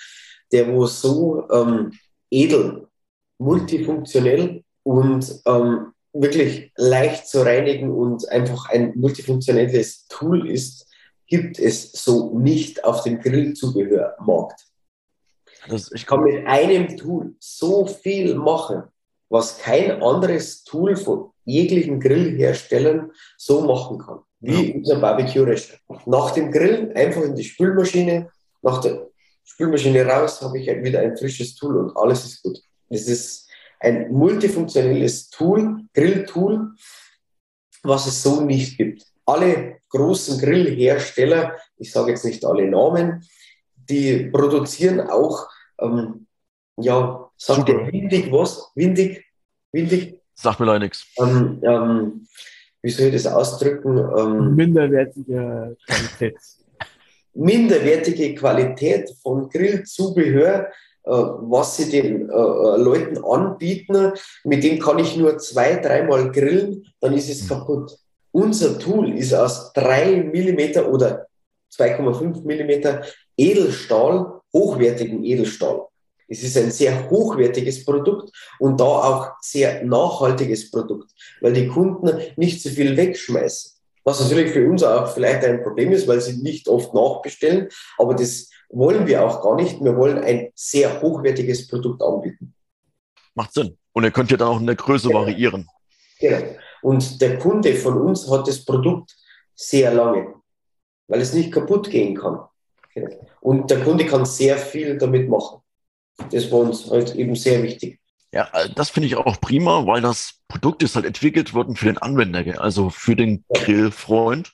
[0.53, 1.93] der wo so ähm,
[2.31, 2.87] edel,
[3.39, 10.87] multifunktionell und ähm, wirklich leicht zu reinigen und einfach ein multifunktionelles Tool ist,
[11.27, 14.67] gibt es so nicht auf dem Grillzubehörmarkt.
[15.95, 18.85] ich kann mit einem Tool so viel machen,
[19.35, 24.75] was kein anderes Tool von jeglichen Grillherstellern so machen kann, wie ja.
[24.77, 26.07] unser Barbecue-Restaurant.
[26.07, 28.31] Nach dem Grillen einfach in die Spülmaschine,
[28.63, 29.09] nach der
[29.43, 32.61] Spülmaschine raus, habe ich wieder ein frisches Tool und alles ist gut.
[32.89, 36.71] Es ist ein multifunktionelles Tool, Grilltool,
[37.83, 39.03] was es so nicht gibt.
[39.27, 43.27] Alle großen Grillhersteller, ich sage jetzt nicht alle Namen,
[43.75, 45.49] die produzieren auch,
[45.81, 46.29] ähm,
[46.77, 48.71] ja, sagt der windig was?
[48.77, 49.24] Windig?
[49.75, 50.21] Windig?
[50.35, 51.07] Sag mir leider nichts.
[51.19, 52.27] Ähm, ähm,
[52.81, 53.99] wie soll ich das ausdrücken?
[53.99, 56.37] Ähm, minderwertige Qualität.
[57.35, 60.69] minderwertige Qualität von Grillzubehör,
[61.03, 64.13] äh, was sie den äh, äh, Leuten anbieten.
[64.45, 67.99] Mit dem kann ich nur zwei, dreimal grillen, dann ist es kaputt.
[68.31, 71.27] Unser Tool ist aus 3 mm oder
[71.77, 73.03] 2,5 mm
[73.37, 75.87] Edelstahl, hochwertigen Edelstahl.
[76.29, 81.11] Es ist ein sehr hochwertiges Produkt und da auch sehr nachhaltiges Produkt,
[81.41, 83.73] weil die Kunden nicht so viel wegschmeißen.
[84.05, 88.15] Was natürlich für uns auch vielleicht ein Problem ist, weil sie nicht oft nachbestellen, aber
[88.15, 89.83] das wollen wir auch gar nicht.
[89.83, 92.55] Wir wollen ein sehr hochwertiges Produkt anbieten.
[93.35, 93.79] Macht Sinn.
[93.93, 95.21] Und ihr könnt ja dann auch in der Größe genau.
[95.21, 95.69] variieren.
[96.21, 96.45] Genau.
[96.83, 99.17] Und der Kunde von uns hat das Produkt
[99.55, 100.35] sehr lange,
[101.09, 102.41] weil es nicht kaputt gehen kann.
[103.41, 105.61] Und der Kunde kann sehr viel damit machen.
[106.31, 108.01] Das war uns halt eben sehr wichtig.
[108.33, 111.87] Ja, äh, das finde ich auch prima, weil das Produkt ist halt entwickelt worden für
[111.87, 114.53] den Anwender, also für den Grillfreund.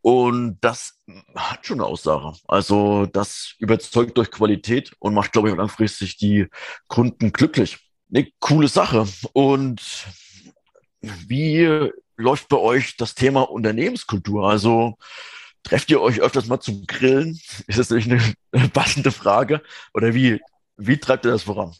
[0.00, 0.94] Und das
[1.34, 2.32] hat schon eine Aussage.
[2.46, 6.46] Also das überzeugt durch Qualität und macht, glaube ich, langfristig die
[6.86, 7.78] Kunden glücklich.
[8.12, 9.06] Eine coole Sache.
[9.32, 9.80] Und
[11.00, 14.48] wie läuft bei euch das Thema Unternehmenskultur?
[14.48, 14.96] Also
[15.62, 17.38] trefft ihr euch öfters mal zum Grillen?
[17.66, 19.62] Ist das natürlich eine passende Frage?
[19.94, 20.40] Oder wie,
[20.78, 21.72] wie treibt ihr das voran?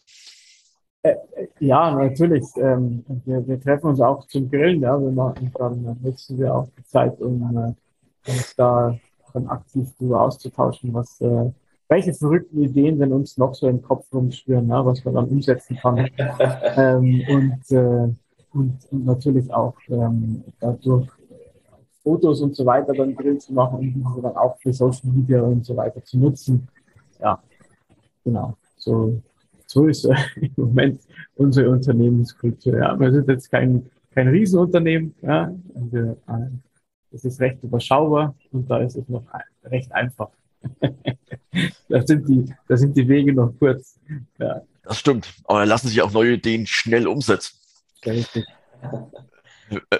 [1.02, 1.14] Äh,
[1.60, 2.44] ja, natürlich.
[2.56, 4.82] Ähm, wir, wir, treffen uns auch zum Grillen.
[4.82, 5.00] Ja.
[5.00, 8.98] Wir machen, dann nutzen wir auch die Zeit, um äh, uns da
[9.32, 11.50] dann aktiv darüber auszutauschen, was, äh,
[11.88, 15.76] welche verrückten Ideen denn uns noch so im Kopf rumschwirren, ja, was man dann umsetzen
[15.76, 15.98] kann.
[16.76, 18.12] ähm, und, äh,
[18.52, 21.08] und, und, natürlich auch ähm, dadurch
[22.02, 25.42] Fotos und so weiter dann drin zu machen und diese dann auch für Social Media
[25.42, 26.66] und so weiter zu nutzen.
[27.20, 27.40] Ja,
[28.24, 28.56] genau.
[28.88, 29.22] So,
[29.66, 30.04] so ist
[30.36, 31.02] im Moment
[31.34, 32.78] unsere Unternehmenskultur.
[32.78, 32.98] Ja.
[32.98, 35.14] Wir sind jetzt kein, kein Riesenunternehmen.
[35.20, 35.52] Ja.
[35.74, 39.24] Wir, äh, es ist recht überschaubar und da ist es noch
[39.64, 40.30] recht einfach.
[41.88, 44.00] da, sind die, da sind die Wege noch kurz.
[44.38, 44.62] Ja.
[44.82, 45.34] Das stimmt.
[45.44, 47.58] Aber lassen sich auch neue Ideen schnell umsetzen.
[48.06, 48.46] Richtig.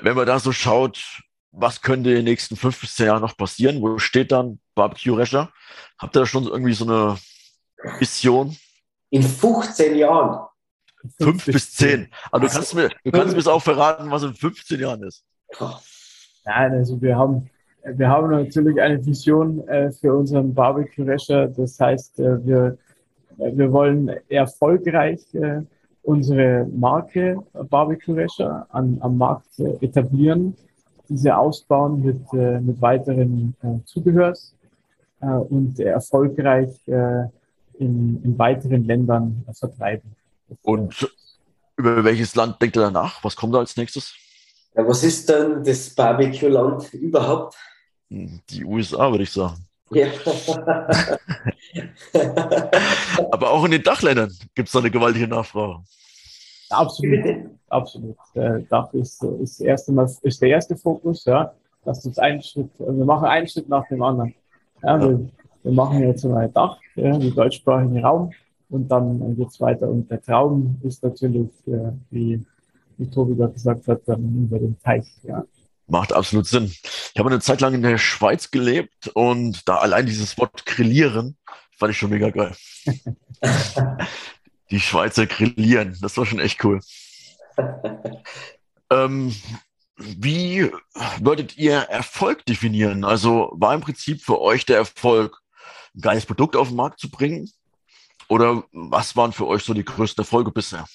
[0.00, 1.22] Wenn man da so schaut,
[1.52, 3.82] was könnte in den nächsten fünf bis zehn Jahren noch passieren?
[3.82, 5.52] Wo steht dann Barbecue Rescher?
[5.98, 7.18] Habt ihr da schon irgendwie so eine
[7.98, 8.56] Vision?
[9.10, 10.48] In 15 Jahren.
[11.20, 12.08] Fünf bis zehn.
[12.30, 15.24] Aber du kannst mir, du kannst mir auch verraten, was in 15 Jahren ist.
[16.44, 17.50] Nein, also wir haben,
[17.84, 21.48] wir haben natürlich eine Vision äh, für unseren Barbecue Rescher.
[21.48, 22.78] Das heißt, äh, wir,
[23.38, 25.62] äh, wir wollen erfolgreich äh,
[26.02, 30.56] unsere Marke Barbecue Rescher an, am Markt etablieren,
[31.08, 34.54] diese ausbauen mit, mit weiteren Zubehörs
[35.20, 36.70] und erfolgreich
[37.78, 40.14] in, in weiteren Ländern vertreiben.
[40.62, 41.08] Und
[41.76, 43.22] über welches Land denkt ihr danach?
[43.22, 44.14] Was kommt da als nächstes?
[44.74, 47.56] Ja, was ist denn das Barbecue-Land überhaupt?
[48.10, 49.64] Hm, die USA, würde ich sagen.
[49.90, 50.08] Ja.
[53.32, 55.82] Aber auch in den Dachländern gibt es da eine gewaltige Nachfrage.
[56.70, 57.24] Absolut,
[57.68, 58.16] absolut.
[58.34, 61.54] Der Dach ist, ist, erst einmal, ist der erste Fokus, ja.
[61.84, 64.34] Das ist ein Schritt, wir machen einen Schritt nach dem anderen.
[64.82, 65.08] Ja, ja.
[65.08, 65.30] Wir,
[65.62, 68.32] wir machen jetzt mal Dach, ja, den deutschsprachigen Raum
[68.70, 69.88] und dann geht es weiter.
[69.88, 72.44] Und der Traum ist natürlich, äh, wie,
[72.96, 75.06] wie Tobi da gesagt hat, dann über den Teich.
[75.22, 75.44] Ja.
[75.86, 76.64] Macht absolut Sinn.
[76.64, 81.36] Ich habe eine Zeit lang in der Schweiz gelebt und da allein dieses Wort grillieren
[81.78, 82.52] fand ich schon mega geil.
[84.70, 86.80] Die Schweizer grillieren, das war schon echt cool.
[88.90, 89.34] ähm,
[89.96, 90.70] wie
[91.20, 93.04] würdet ihr Erfolg definieren?
[93.04, 95.40] Also war im Prinzip für euch der Erfolg,
[95.94, 97.48] ein geiles Produkt auf den Markt zu bringen?
[98.28, 100.86] Oder was waren für euch so die größten Erfolge bisher?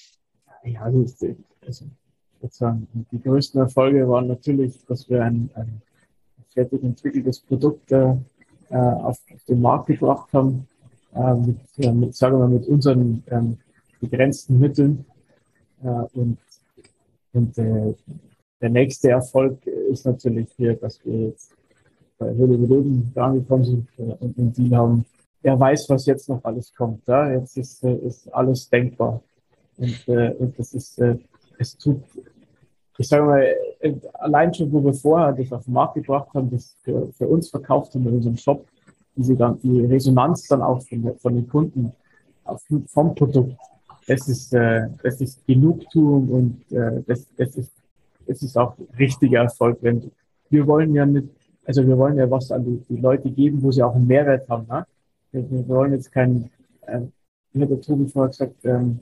[0.64, 1.86] Ja, also, also.
[3.12, 5.82] Die größten Erfolge waren natürlich, dass wir ein, ein
[6.50, 8.16] fertig entwickeltes Produkt äh,
[8.70, 10.68] auf, auf, den Markt gebracht haben,
[11.16, 13.58] äh, mit, äh, mit, sagen wir mit unseren ähm,
[14.02, 15.06] begrenzten Mitteln.
[15.84, 16.38] Äh, und
[17.34, 17.96] und äh,
[18.62, 21.52] der nächste Erfolg ist natürlich hier, dass wir jetzt
[22.18, 25.06] bei Höhle der Löwen angekommen sind äh, und, und die haben,
[25.42, 27.08] er weiß, was jetzt noch alles kommt.
[27.08, 27.32] Ja?
[27.32, 29.22] Jetzt ist, ist alles denkbar.
[29.78, 31.02] Und, und das ist,
[31.58, 32.04] es tut
[32.98, 33.56] ich sage mal,
[34.14, 37.50] allein schon, wo wir vorher das auf den Markt gebracht haben, das für, für uns
[37.50, 38.66] verkauft haben in unserem Shop,
[39.16, 41.92] diese, die Resonanz dann auch von, von den Kunden
[42.44, 43.58] auf, vom Produkt,
[44.08, 47.72] das ist, äh, das ist Genugtuung und äh, das, das, ist,
[48.28, 49.78] das ist auch richtiger Erfolg.
[49.82, 50.12] Wenn,
[50.50, 51.30] wir wollen ja nicht,
[51.66, 54.48] also wir wollen ja was an die, die Leute geben, wo sie auch einen Mehrwert
[54.50, 54.68] haben.
[54.68, 54.86] Ne?
[55.32, 56.50] Wir, wir wollen jetzt kein,
[56.88, 57.02] äh,
[57.54, 59.00] wie hat der Tobi vorher gesagt, ähm,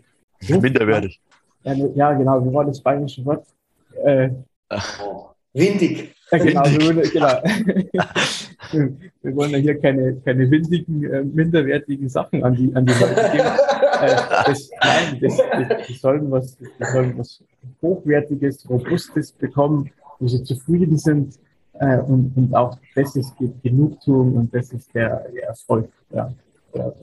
[0.47, 1.19] minderwertig.
[1.63, 3.45] Ja, genau, wie war das bayerische Wort?
[4.03, 4.29] Äh,
[5.53, 6.15] Windig.
[6.31, 7.13] Ja, genau, Windig.
[7.13, 7.43] Wir,
[7.91, 8.07] genau.
[9.21, 13.31] wir wollen ja hier keine, keine windigen, äh, minderwertigen Sachen an die, an die Leute
[13.31, 13.49] geben.
[14.01, 17.43] Äh, das, nein, das, das, die, sollen was, die sollen was
[17.81, 21.37] Hochwertiges, Robustes bekommen, wo sie zufrieden sind.
[21.81, 25.89] Äh, und, und auch das ist Genugtuung und das ist der, der Erfolg.
[26.11, 26.31] Ja,
[26.75, 26.93] ja,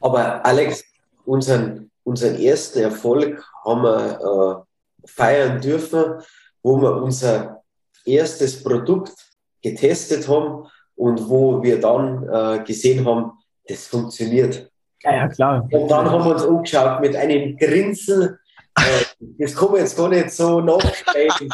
[0.00, 0.84] Aber Alex,
[1.24, 6.20] unseren, unseren ersten Erfolg haben wir äh, feiern dürfen,
[6.62, 7.62] wo wir unser
[8.04, 9.14] erstes Produkt
[9.62, 13.32] getestet haben und wo wir dann äh, gesehen haben,
[13.66, 14.70] das funktioniert.
[15.02, 15.66] Ja, ja, klar.
[15.72, 18.38] Und dann haben wir uns umgeschaut mit einem Grinsen.
[18.76, 19.04] Äh,
[19.38, 21.30] das kann man jetzt gar nicht so nachstellen.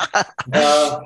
[0.51, 0.97] äh,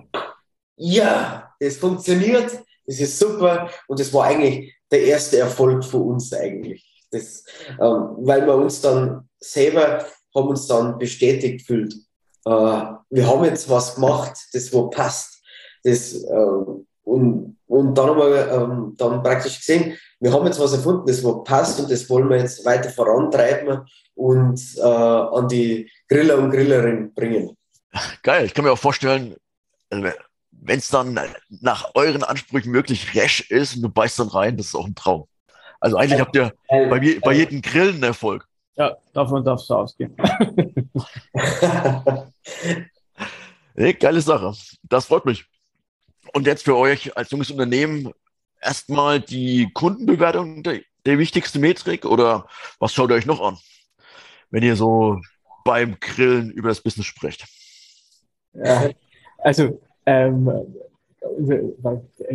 [0.76, 2.50] ja, das funktioniert,
[2.87, 7.06] das ist super und das war eigentlich der erste Erfolg für uns eigentlich.
[7.10, 11.94] Das, ähm, weil wir uns dann selber haben uns dann bestätigt fühlt
[12.44, 12.50] äh,
[13.10, 15.42] wir haben jetzt was gemacht, das wo passt.
[15.82, 16.37] Das, äh,
[17.04, 21.22] und, und dann haben wir ähm, dann praktisch gesehen, wir haben jetzt was erfunden, das
[21.22, 26.50] wo passt und das wollen wir jetzt weiter vorantreiben und äh, an die Griller und
[26.50, 27.56] Grillerinnen bringen.
[28.22, 29.37] Geil, ich kann mir auch vorstellen,
[29.90, 30.12] äh,
[30.64, 34.68] wenn es dann nach euren Ansprüchen möglich resch ist und du beißt dann rein, das
[34.68, 35.29] ist auch ein Traum.
[35.79, 38.48] Also eigentlich habt ihr bei, bei jedem Grillen Erfolg.
[38.77, 40.16] Ja, davon darfst du ausgehen.
[43.74, 44.55] nee, geile Sache.
[44.85, 45.44] Das freut mich.
[46.33, 48.12] Und jetzt für euch als junges Unternehmen
[48.61, 52.46] erstmal die Kundenbewertung der, der wichtigste Metrik oder
[52.79, 53.59] was schaut ihr euch noch an,
[54.50, 55.20] wenn ihr so
[55.64, 57.46] beim Grillen über das Business sprecht?
[58.55, 58.88] Ja,
[59.38, 60.50] also ähm,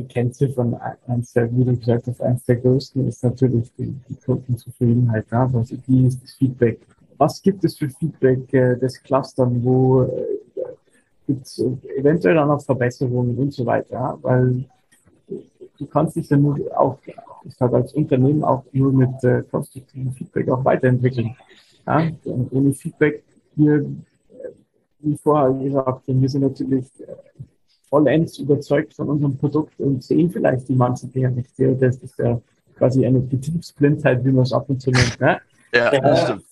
[0.10, 0.75] Kennziffern,
[1.08, 5.25] eins der, wie du gesagt hast, eins der größten ist natürlich die, die Kundenzufriedenheit.
[5.32, 5.49] Ja?
[5.53, 6.79] Also wie ist das Feedback?
[7.17, 9.63] Was gibt es für Feedback äh, des Clustern?
[9.63, 10.25] Wo äh,
[11.27, 11.60] gibt es
[11.97, 13.93] eventuell auch noch Verbesserungen und so weiter?
[13.93, 14.17] Ja?
[14.21, 14.65] Weil
[15.77, 16.97] du kannst dich dann nur auch,
[17.43, 21.36] ich sage als Unternehmen auch nur mit äh, konstruktivem Feedback auch weiterentwickeln.
[21.86, 22.10] Ja?
[22.25, 23.23] Und ohne Feedback,
[23.55, 23.86] wir,
[24.99, 27.15] wie vorher gesagt, wir sind natürlich äh,
[27.89, 31.52] vollends überzeugt von unserem Produkt und sehen vielleicht die manchen Dinge nicht.
[31.58, 32.39] Das ist ja
[32.75, 35.19] quasi eine Betriebsblindheit, wie man es ab und zu nennt.
[35.19, 35.39] Ne?
[35.73, 36.43] Ja, das stimmt.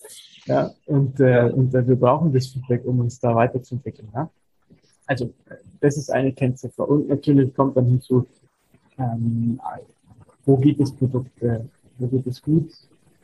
[0.46, 4.08] Ja, und, äh, und äh, wir brauchen das Feedback, um uns da weiterzuentwickeln.
[4.14, 4.30] Ja?
[5.06, 5.30] Also,
[5.80, 6.88] das ist eine Kennziffer.
[6.88, 8.26] Und natürlich kommt dann hinzu,
[8.98, 9.60] ähm,
[10.46, 11.60] wo geht das Produkt, äh,
[11.98, 12.70] wo geht es gut,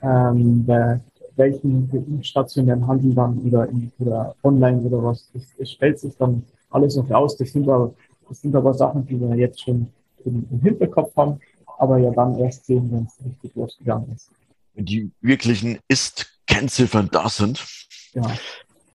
[0.03, 1.01] ähm, bei
[1.37, 6.45] welchen stationären Handel dann oder, in, oder online oder was, das stellt sich dann
[6.75, 7.37] alles noch raus.
[7.37, 7.95] Das sind aber,
[8.29, 9.89] das sind aber Sachen, die wir jetzt schon
[10.25, 11.41] im, im Hinterkopf haben,
[11.79, 14.31] aber ja dann erst sehen, wenn es richtig losgegangen ist.
[14.75, 17.65] Wenn die wirklichen Ist-Kennziffern da sind.
[18.13, 18.23] Ja.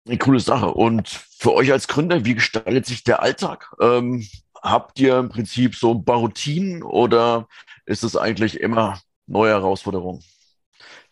[0.06, 0.74] Eine coole Sache.
[0.74, 3.74] Und für euch als Gründer, wie gestaltet sich der Alltag?
[3.80, 4.26] Ähm,
[4.62, 7.48] habt ihr im Prinzip so ein paar Routinen oder
[7.86, 10.24] ist es eigentlich immer neue Herausforderungen,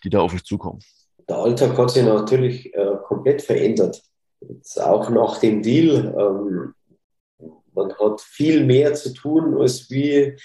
[0.03, 0.81] die da auf euch zukommen?
[1.29, 4.01] Der Alltag hat sich natürlich äh, komplett verändert.
[4.41, 6.73] Jetzt auch nach dem Deal, ähm,
[7.73, 10.35] man hat viel mehr zu tun als wie, äh,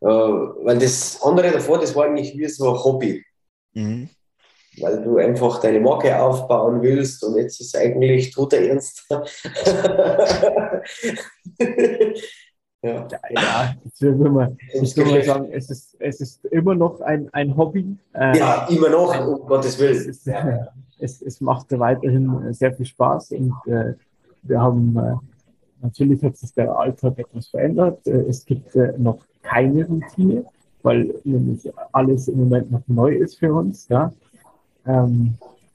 [0.00, 3.24] weil das andere davor, das war eigentlich wie so ein Hobby.
[3.76, 4.08] Mhm.
[4.80, 9.04] weil du einfach deine Marke aufbauen willst und jetzt ist eigentlich toter Ernst.
[12.80, 17.00] ja, ja ich will mal, ich will mal sagen, es ist, es ist immer noch
[17.00, 17.96] ein, ein Hobby.
[18.14, 20.08] Äh, ja, immer noch, um Gottes Willen.
[20.08, 20.58] Ist, äh,
[21.04, 23.94] es, es macht weiterhin sehr viel Spaß und äh,
[24.42, 25.14] wir haben äh,
[25.82, 28.06] natürlich hat sich der Alltag etwas verändert.
[28.06, 30.44] Äh, es gibt äh, noch keine Routine,
[30.82, 33.88] weil nämlich alles im Moment noch neu ist für uns.
[33.88, 34.12] Ja.
[34.86, 35.34] Ähm,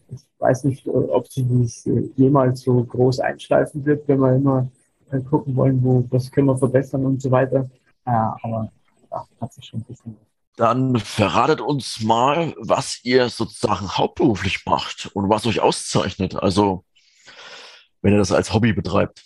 [0.10, 4.68] ich weiß nicht, ob sie dies jemals so groß einschleifen wird, wenn wir immer
[5.30, 7.70] gucken wollen, wo, was können wir verbessern und so weiter.
[8.06, 8.72] Äh, aber
[9.12, 10.29] ja, hat sich schon ein bisschen.
[10.60, 16.36] Dann verratet uns mal, was ihr sozusagen hauptberuflich macht und was euch auszeichnet.
[16.36, 16.84] Also,
[18.02, 19.24] wenn ihr das als Hobby betreibt.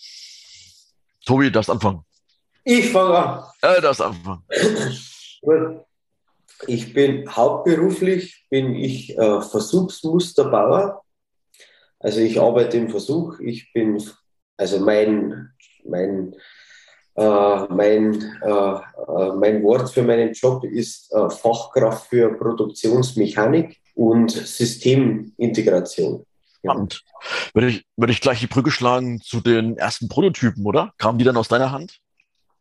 [1.25, 2.05] Tobi, darfst anfangen.
[2.63, 3.43] Ich fange an.
[3.63, 4.43] Äh, darfst anfangen.
[6.67, 11.03] Ich bin hauptberuflich bin ich äh, Versuchsmusterbauer.
[11.99, 13.37] Also ich arbeite im Versuch.
[13.41, 14.01] Ich bin
[14.55, 15.51] also mein
[15.83, 16.33] mein
[17.15, 26.25] mein, äh, äh, mein Wort für meinen Job ist äh, Fachkraft für Produktionsmechanik und Systemintegration.
[26.59, 27.03] Spannend.
[27.53, 30.93] Würde ich, würde ich gleich die Brücke schlagen zu den ersten Prototypen, oder?
[30.97, 31.99] Kamen die dann aus deiner Hand?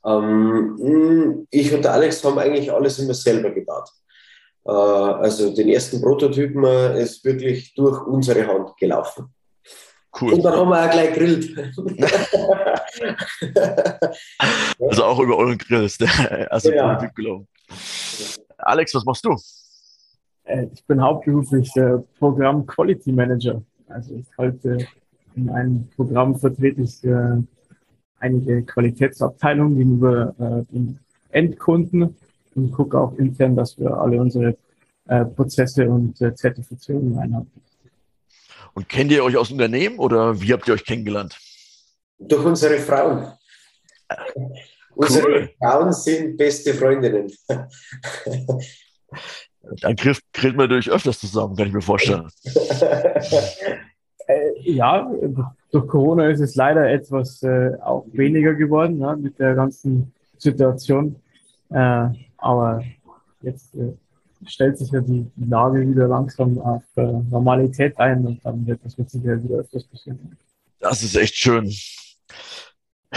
[0.04, 3.88] Ähm, ich und Alex haben eigentlich alles immer selber gebaut.
[4.66, 9.32] Äh, also den ersten Prototypen äh, ist wirklich durch unsere Hand gelaufen.
[10.20, 10.35] Cool.
[10.35, 11.57] Und dann haben wir auch gleich grillt.
[14.79, 16.94] also auch über euren Grill ist der erste ja.
[16.94, 17.48] Prototyp gelaufen.
[18.59, 19.37] Alex, was machst du?
[20.44, 21.72] Äh, ich bin hauptberuflich
[22.18, 23.62] Programm Quality Manager.
[23.88, 24.87] Also ich halte
[25.35, 27.38] in einem Programm vertrete ich äh,
[28.20, 30.98] einige Qualitätsabteilungen gegenüber äh, den
[31.31, 32.14] Endkunden
[32.55, 34.57] und gucke auch intern, dass wir alle unsere
[35.35, 37.61] Prozesse und Zertifizierungen einhalten.
[38.74, 41.38] Und kennt ihr euch aus Unternehmen oder wie habt ihr euch kennengelernt?
[42.18, 43.32] Durch unsere Frauen.
[44.35, 44.52] Cool.
[44.94, 47.32] Unsere Frauen sind beste Freundinnen.
[49.80, 52.28] Dann grillt man natürlich öfters zusammen, kann ich mir vorstellen.
[54.26, 55.11] äh, ja,
[55.70, 61.16] durch Corona ist es leider etwas äh, auch weniger geworden ja, mit der ganzen Situation.
[61.70, 62.82] Äh, aber
[63.40, 63.92] jetzt äh,
[64.46, 68.96] stellt sich ja die, Lage wieder langsam auf äh, Normalität ein und dann wird das
[68.98, 70.37] mit Sicherheit wieder öfters passieren.
[70.81, 71.72] Das ist echt schön.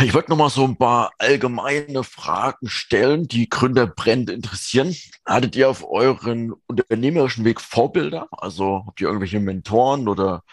[0.03, 4.93] Ich wollte noch mal so ein paar allgemeine Fragen stellen, die Gründer brennend interessieren.
[5.25, 8.27] Hattet ihr auf euren unternehmerischen Weg Vorbilder?
[8.31, 10.43] Also habt ihr irgendwelche Mentoren oder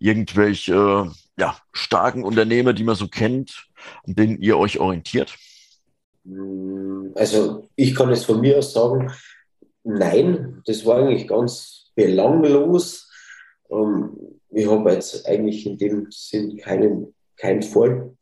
[0.00, 3.68] irgendwelche ja, starken Unternehmer, die man so kennt,
[4.04, 5.38] an denen ihr euch orientiert?
[7.14, 9.12] Also ich kann es von mir aus sagen,
[9.88, 13.10] nein, das war eigentlich ganz belanglos.
[13.70, 18.14] Ähm, ich habe jetzt eigentlich in dem Sinn keinen, kein Vor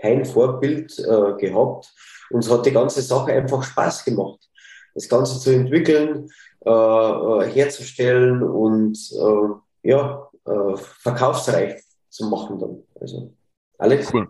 [0.00, 1.92] kein Vorbild äh, gehabt.
[2.30, 4.48] Uns hat die ganze Sache einfach Spaß gemacht.
[4.94, 6.28] Das Ganze zu entwickeln,
[6.64, 12.82] äh, äh herzustellen und äh, ja, äh, verkaufsreich zu machen dann.
[13.00, 13.32] Also,
[13.78, 14.12] Alex?
[14.12, 14.28] Cool.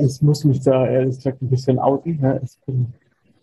[0.00, 2.18] Ich muss mich da ehrlich gesagt ein bisschen outen.
[2.22, 2.40] Ja.
[2.42, 2.94] Ich bin,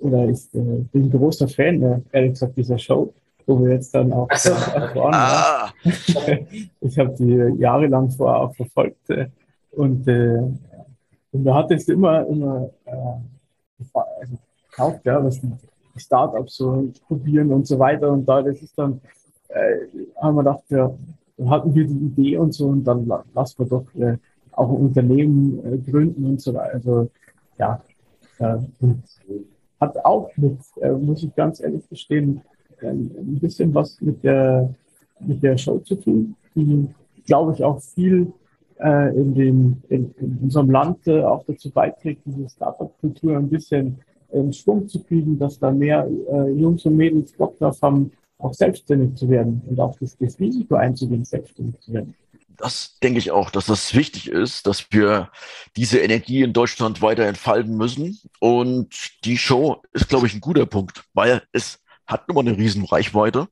[0.02, 0.60] oder ich äh,
[0.92, 3.14] bin ein großer Fan, ehrlich gesagt, dieser Show
[3.48, 4.52] wo wir jetzt dann auch so.
[4.96, 5.14] waren.
[5.14, 5.74] Ah.
[6.80, 9.00] Ich habe die jahrelang vorher auch verfolgt
[9.72, 10.44] und äh,
[11.32, 12.92] und da hat es immer, immer äh,
[13.94, 14.38] also
[14.70, 15.52] gekauft, ja, was die
[15.98, 18.12] Startups so probieren und so weiter.
[18.12, 19.00] Und da, das ist dann,
[19.48, 19.78] äh,
[20.22, 20.94] haben wir gedacht, ja,
[21.38, 24.18] dann hatten wir die Idee und so und dann lassen wir doch äh,
[24.52, 26.74] auch ein Unternehmen äh, gründen und so weiter.
[26.74, 27.10] Also
[27.58, 27.82] ja,
[28.40, 29.04] äh, und
[29.82, 32.42] hat auch mit, äh, muss ich ganz ehrlich gestehen,
[32.84, 34.74] ein bisschen was mit der,
[35.20, 36.88] mit der Show zu tun, die,
[37.26, 38.32] glaube ich, auch viel
[38.80, 44.00] äh, in, dem, in, in unserem Land äh, auch dazu beiträgt, diese Startup-Kultur ein bisschen
[44.32, 48.54] in Schwung zu kriegen, dass da mehr äh, Jungs und Mädels Bock drauf haben, auch
[48.54, 52.16] selbstständig zu werden und auch das, das Risiko einzugehen, selbstständig zu werden.
[52.62, 55.32] Das denke ich auch, dass das wichtig ist, dass wir
[55.76, 58.20] diese Energie in Deutschland weiter entfalten müssen.
[58.40, 58.96] Und
[59.26, 62.86] die Show ist, glaube ich, ein guter Punkt, weil es hat nun mal eine riesen
[62.86, 63.48] Reichweite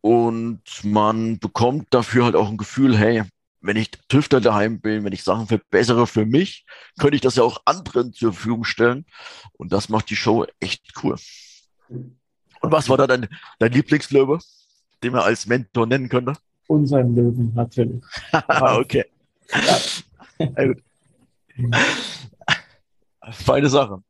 [0.00, 3.22] und man bekommt dafür halt auch ein Gefühl, hey,
[3.60, 6.66] wenn ich Tüfter daheim bin, wenn ich Sachen verbessere für mich,
[6.98, 9.06] könnte ich das ja auch anderen zur Verfügung stellen.
[9.56, 11.16] Und das macht die Show echt cool.
[11.88, 13.28] Und was war da dein,
[13.58, 14.40] dein Lieblingslöwe,
[15.02, 16.34] den man als Mentor nennen könnte?
[16.66, 18.02] Unseren Löwen, natürlich.
[18.48, 19.04] okay.
[23.32, 24.02] Feine Sache.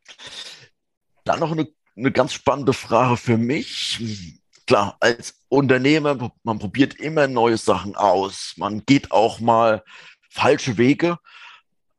[1.24, 4.30] Dann noch eine, eine ganz spannende Frage für mich.
[4.66, 8.55] klar, als Unternehmer, man probiert immer neue Sachen aus.
[8.57, 9.82] Man geht auch mal
[10.30, 11.18] falsche Wege.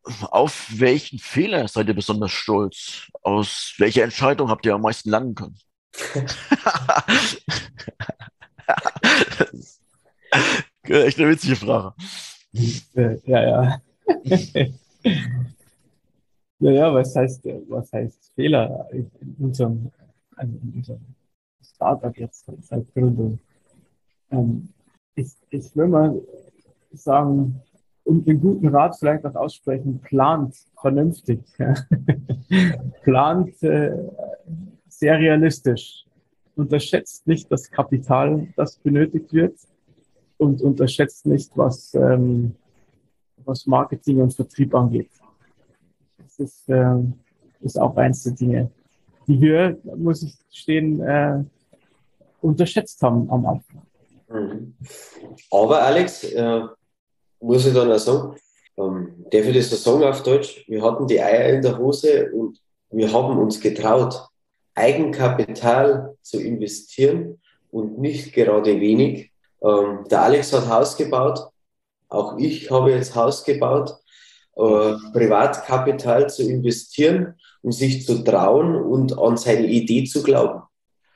[0.04, 3.08] Auf welchen Fehler seid ihr besonders stolz?
[3.24, 5.58] Aus welcher Entscheidung habt ihr am meisten lernen können?
[10.84, 11.94] Echt eine witzige Frage.
[12.54, 13.82] Ja, ja.
[16.60, 19.92] ja, ja, was heißt, was heißt Fehler in unserem,
[20.36, 21.02] also in unserem
[21.62, 23.40] Startup jetzt seit Gründung?
[24.32, 24.70] Ähm,
[25.16, 26.22] ich, ich will mal
[26.94, 27.62] sagen,
[28.04, 31.42] und den guten Rat vielleicht auch aussprechen, plant vernünftig.
[33.04, 33.92] plant äh,
[34.88, 36.06] sehr realistisch.
[36.56, 39.58] Unterschätzt nicht das Kapital, das benötigt wird
[40.38, 42.56] und unterschätzt nicht, was, ähm,
[43.44, 45.10] was Marketing und Vertrieb angeht.
[46.18, 46.96] Das ist, äh,
[47.62, 48.72] ist auch eins der Dinge,
[49.28, 51.44] die wir, muss ich stehen, äh,
[52.42, 53.82] unterschätzt haben am Anfang.
[54.30, 54.74] Mhm.
[55.52, 56.62] Aber Alex, äh,
[57.40, 58.36] muss ich dann auch sagen,
[58.78, 60.66] ähm, darf ich das so auf Deutsch?
[60.68, 62.60] Wir hatten die Eier in der Hose und
[62.92, 64.28] wir haben uns getraut,
[64.74, 67.40] Eigenkapital zu investieren
[67.72, 69.32] und nicht gerade wenig.
[69.66, 71.40] Ähm, der Alex hat Haus gebaut,
[72.10, 73.96] auch ich habe jetzt Haus gebaut,
[74.56, 80.62] äh, Privatkapital zu investieren und sich zu trauen und an seine Idee zu glauben.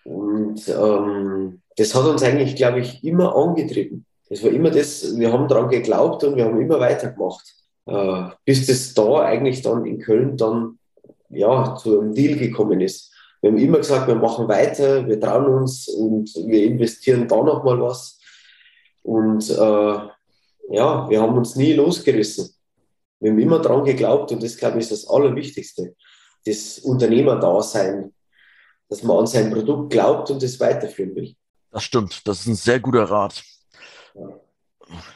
[0.03, 4.05] Und ähm, das hat uns eigentlich, glaube ich, immer angetrieben.
[4.29, 7.55] Das war immer das, wir haben daran geglaubt und wir haben immer weitergemacht.
[7.85, 10.77] Äh, bis das da eigentlich dann in Köln dann
[11.29, 13.13] ja, zu einem Deal gekommen ist.
[13.41, 17.79] Wir haben immer gesagt, wir machen weiter, wir trauen uns und wir investieren da nochmal
[17.81, 18.18] was.
[19.09, 22.53] Und äh, ja, wir haben uns nie losgerissen.
[23.19, 25.95] Wir haben immer daran geglaubt und das, glaube ich, ist das Allerwichtigste.
[26.45, 28.13] Das Unternehmerdasein,
[28.87, 31.35] dass man an sein Produkt glaubt und es weiterführen will.
[31.71, 33.43] Das stimmt, das ist ein sehr guter Rat.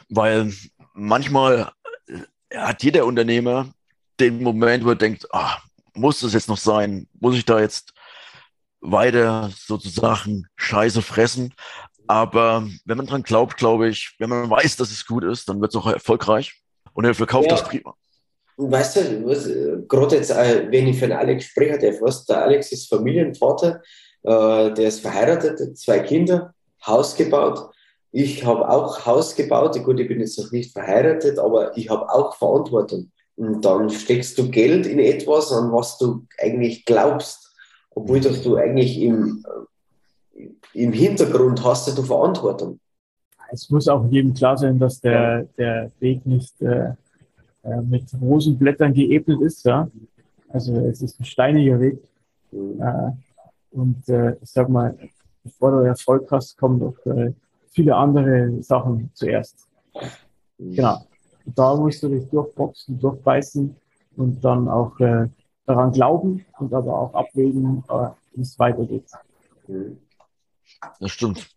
[0.08, 0.52] Weil
[0.92, 1.70] manchmal
[2.08, 3.72] äh, hat jeder Unternehmer
[4.18, 5.58] den Moment, wo er denkt, ah,
[5.94, 7.06] muss das jetzt noch sein?
[7.20, 7.94] Muss ich da jetzt
[8.80, 11.54] weiter sozusagen Scheiße fressen?
[12.06, 15.60] Aber wenn man dran glaubt, glaube ich, wenn man weiß, dass es gut ist, dann
[15.60, 17.56] wird es auch erfolgreich und er verkauft ja.
[17.56, 17.94] das prima.
[18.56, 19.48] Weißt du, was,
[19.88, 23.82] gerade jetzt, äh, wenn ich von Alex spreche, der, was, der Alex ist Familienvater,
[24.22, 26.54] äh, der ist verheiratet, zwei Kinder,
[26.86, 27.70] Haus gebaut.
[28.12, 29.82] Ich habe auch Haus gebaut.
[29.82, 33.10] Gut, ich bin jetzt noch nicht verheiratet, aber ich habe auch Verantwortung.
[33.36, 37.52] Und dann steckst du Geld in etwas, an was du eigentlich glaubst,
[37.90, 39.44] obwohl dass du eigentlich im,
[40.74, 42.78] im Hintergrund hast du Verantwortung.
[43.50, 46.94] Es muss auch jedem klar sein, dass der, der Weg nicht äh,
[47.62, 49.64] äh, mit Rosenblättern geebnet ist.
[49.64, 49.88] Ja?
[50.48, 51.98] Also es ist ein steiniger Weg.
[52.50, 52.80] Mhm.
[52.80, 53.10] Äh,
[53.70, 54.96] und äh, ich sag mal,
[55.42, 57.32] bevor du Erfolg hast, kommen doch äh,
[57.70, 59.68] viele andere Sachen zuerst.
[60.58, 60.72] Mhm.
[60.74, 60.98] Genau.
[61.46, 63.76] Da musst du dich durchboxen, durchbeißen
[64.16, 65.28] und dann auch äh,
[65.66, 67.84] daran glauben und aber auch abwägen,
[68.34, 69.10] wie es weitergeht.
[69.68, 69.98] Mhm.
[71.00, 71.48] Das stimmt.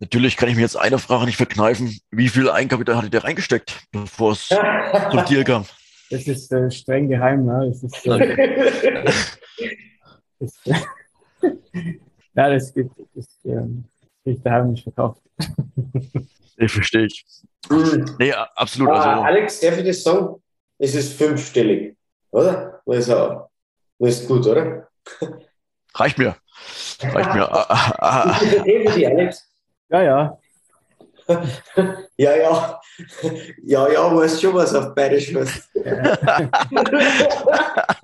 [0.00, 1.96] Natürlich kann ich mir jetzt eine Frage nicht verkneifen.
[2.10, 4.48] Wie viel Eigenkapital hattet ihr reingesteckt, bevor es
[5.10, 5.64] zum Deal kam?
[6.10, 7.46] Das ist äh, streng geheim.
[7.46, 7.68] Ne?
[7.68, 9.04] Das ist, äh,
[10.40, 10.60] das,
[12.34, 13.84] ja, das gibt das, ähm,
[14.24, 15.22] ich daheim nicht verkauft.
[16.56, 17.24] ich verstehe ich.
[17.70, 18.16] Mhm.
[18.18, 18.90] Nee, absolut.
[18.90, 20.42] Also, Alex, darf ich das sagen?
[20.78, 21.96] Es ist fünfstellig,
[22.32, 22.82] oder?
[22.84, 23.08] Das
[24.00, 24.88] ist gut, oder?
[25.94, 26.36] Reicht mir.
[27.02, 27.50] Reicht mir.
[27.50, 28.38] Ah, ah, ah.
[28.40, 29.48] Alex?
[29.88, 30.38] Ja, ja.
[32.16, 32.80] ja, ja.
[33.62, 35.70] Ja, ja, weißt schon, was auf Bayerisch heißt.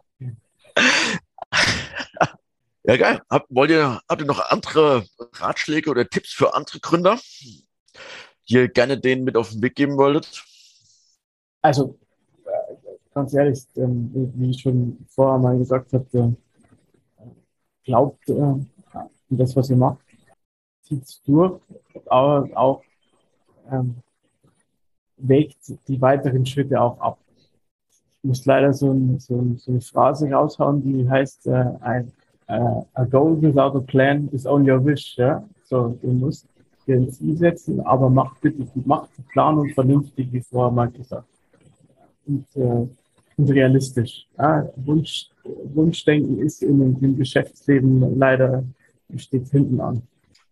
[2.88, 3.20] Ja, geil.
[3.28, 7.18] Hab, wollt ihr, habt ihr noch andere Ratschläge oder Tipps für andere Gründer,
[8.48, 10.42] die ihr gerne denen mit auf den Weg geben wolltet?
[11.60, 11.98] Also,
[12.46, 12.74] äh,
[13.12, 16.34] ganz ehrlich, ähm, wie ich schon vorher mal gesagt habe,
[17.84, 18.26] glaubt
[19.30, 19.98] an das, was ihr macht,
[20.82, 21.60] zieht es durch,
[22.06, 22.82] aber auch
[23.70, 23.96] ähm,
[25.16, 25.58] wägt
[25.88, 27.18] die weiteren Schritte auch ab.
[27.90, 32.12] Ich muss leider so, ein, so, ein, so eine Phrase raushauen, die heißt, äh, ein,
[32.46, 35.16] äh, a goal without a plan is only a wish.
[35.16, 35.44] Ja?
[35.64, 36.46] So, du musst
[36.86, 41.28] dir ein Ziel setzen, aber mach bitte, mach die Planung vernünftig, wie vorher mal gesagt.
[42.26, 42.88] Und äh,
[43.38, 44.26] und realistisch.
[44.36, 48.64] Ja, Wunsch, Wunschdenken ist in, im Geschäftsleben leider
[49.16, 50.06] steht hinten an.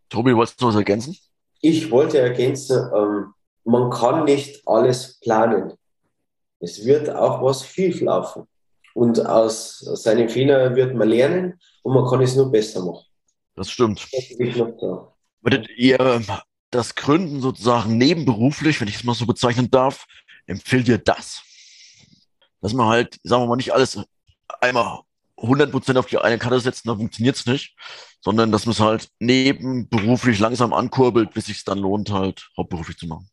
[0.08, 1.16] Tobi, wolltest du was ergänzen?
[1.60, 3.34] Ich wollte ergänzen, ähm,
[3.64, 5.72] man kann nicht alles planen.
[6.60, 8.46] Es wird auch was schief laufen.
[8.94, 13.04] Und aus seinen Fehlern wird man lernen und man kann es nur besser machen.
[13.54, 14.08] Das stimmt.
[15.42, 16.22] Würdet ihr
[16.70, 20.06] das Gründen sozusagen nebenberuflich, wenn ich es mal so bezeichnen darf,
[20.46, 21.42] empfiehlt ihr das?
[22.60, 24.00] Dass man halt, sagen wir mal, nicht alles
[24.60, 25.00] einmal
[25.38, 27.76] 100% auf die eine Karte setzt, dann funktioniert es nicht,
[28.26, 33.06] sondern dass man es halt nebenberuflich langsam ankurbelt, bis sich dann lohnt, halt hauptberuflich zu
[33.06, 33.28] machen.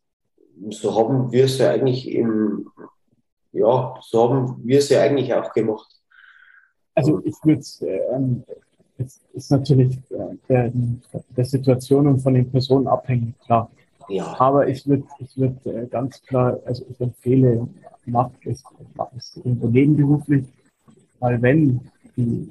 [0.70, 2.70] So haben wir es ja eigentlich im,
[3.54, 5.90] ja, so haben wir es ja eigentlich auch gemacht.
[6.94, 8.44] Also ich würde ähm,
[9.00, 10.72] es ist natürlich äh, der,
[11.36, 13.72] der Situation und von den Personen abhängig, klar.
[14.10, 14.40] Ja.
[14.40, 17.68] Aber ich würde ich würd, äh, ganz klar, also ich empfehle,
[18.06, 18.64] macht es,
[18.94, 20.46] macht es irgendwo nebenberuflich,
[21.20, 21.82] weil wenn
[22.16, 22.48] die,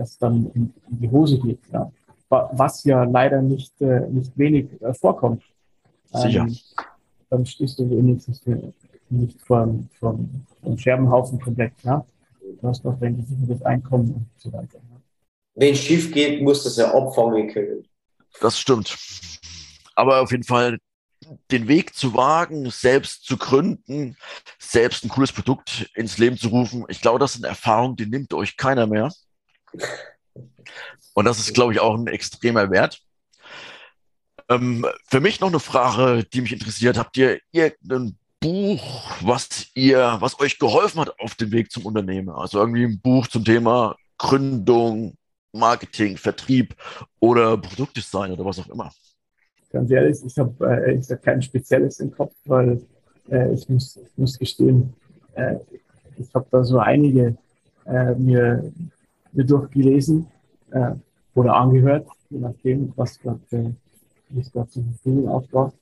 [0.00, 1.90] das dann in, in, die Hose geht, ja,
[2.28, 5.42] was ja leider nicht, äh, nicht wenig äh, vorkommt,
[6.12, 6.40] Sicher.
[6.40, 6.56] Ähm,
[7.28, 8.42] dann stehst du wenigstens
[9.08, 10.18] nicht vor, vor,
[10.62, 11.72] vor Scherbenhaufen komplett.
[11.82, 12.04] Ja?
[12.60, 14.78] Du hast noch ein gesichertes Einkommen und so weiter.
[14.78, 15.00] Ja?
[15.54, 17.84] Wenn es schief geht, muss das ja abfangen können.
[18.40, 18.96] Das stimmt.
[19.94, 20.78] Aber auf jeden Fall
[21.50, 24.16] den Weg zu wagen, selbst zu gründen,
[24.58, 28.32] selbst ein cooles Produkt ins Leben zu rufen, ich glaube, das sind Erfahrungen, die nimmt
[28.32, 29.12] euch keiner mehr.
[31.14, 33.00] Und das ist, glaube ich, auch ein extremer Wert.
[34.48, 36.98] Ähm, für mich noch eine Frage, die mich interessiert.
[36.98, 42.30] Habt ihr irgendein Buch, was ihr, was euch geholfen hat auf dem Weg zum Unternehmen?
[42.30, 45.16] Also irgendwie ein Buch zum Thema Gründung,
[45.52, 46.74] Marketing, Vertrieb
[47.20, 48.90] oder Produktdesign oder was auch immer?
[49.70, 52.80] Ganz ehrlich, ich habe äh, hab kein spezielles im Kopf, weil
[53.30, 54.94] äh, ich, muss, ich muss gestehen,
[55.34, 55.56] äh,
[56.18, 57.36] ich habe da so einige
[57.86, 58.72] äh, mir,
[59.32, 60.26] mir durchgelesen
[60.70, 60.92] äh,
[61.34, 63.70] oder angehört, je nachdem, was gerade äh,
[64.30, 65.74] was gerade zur Verfügung aufbaut,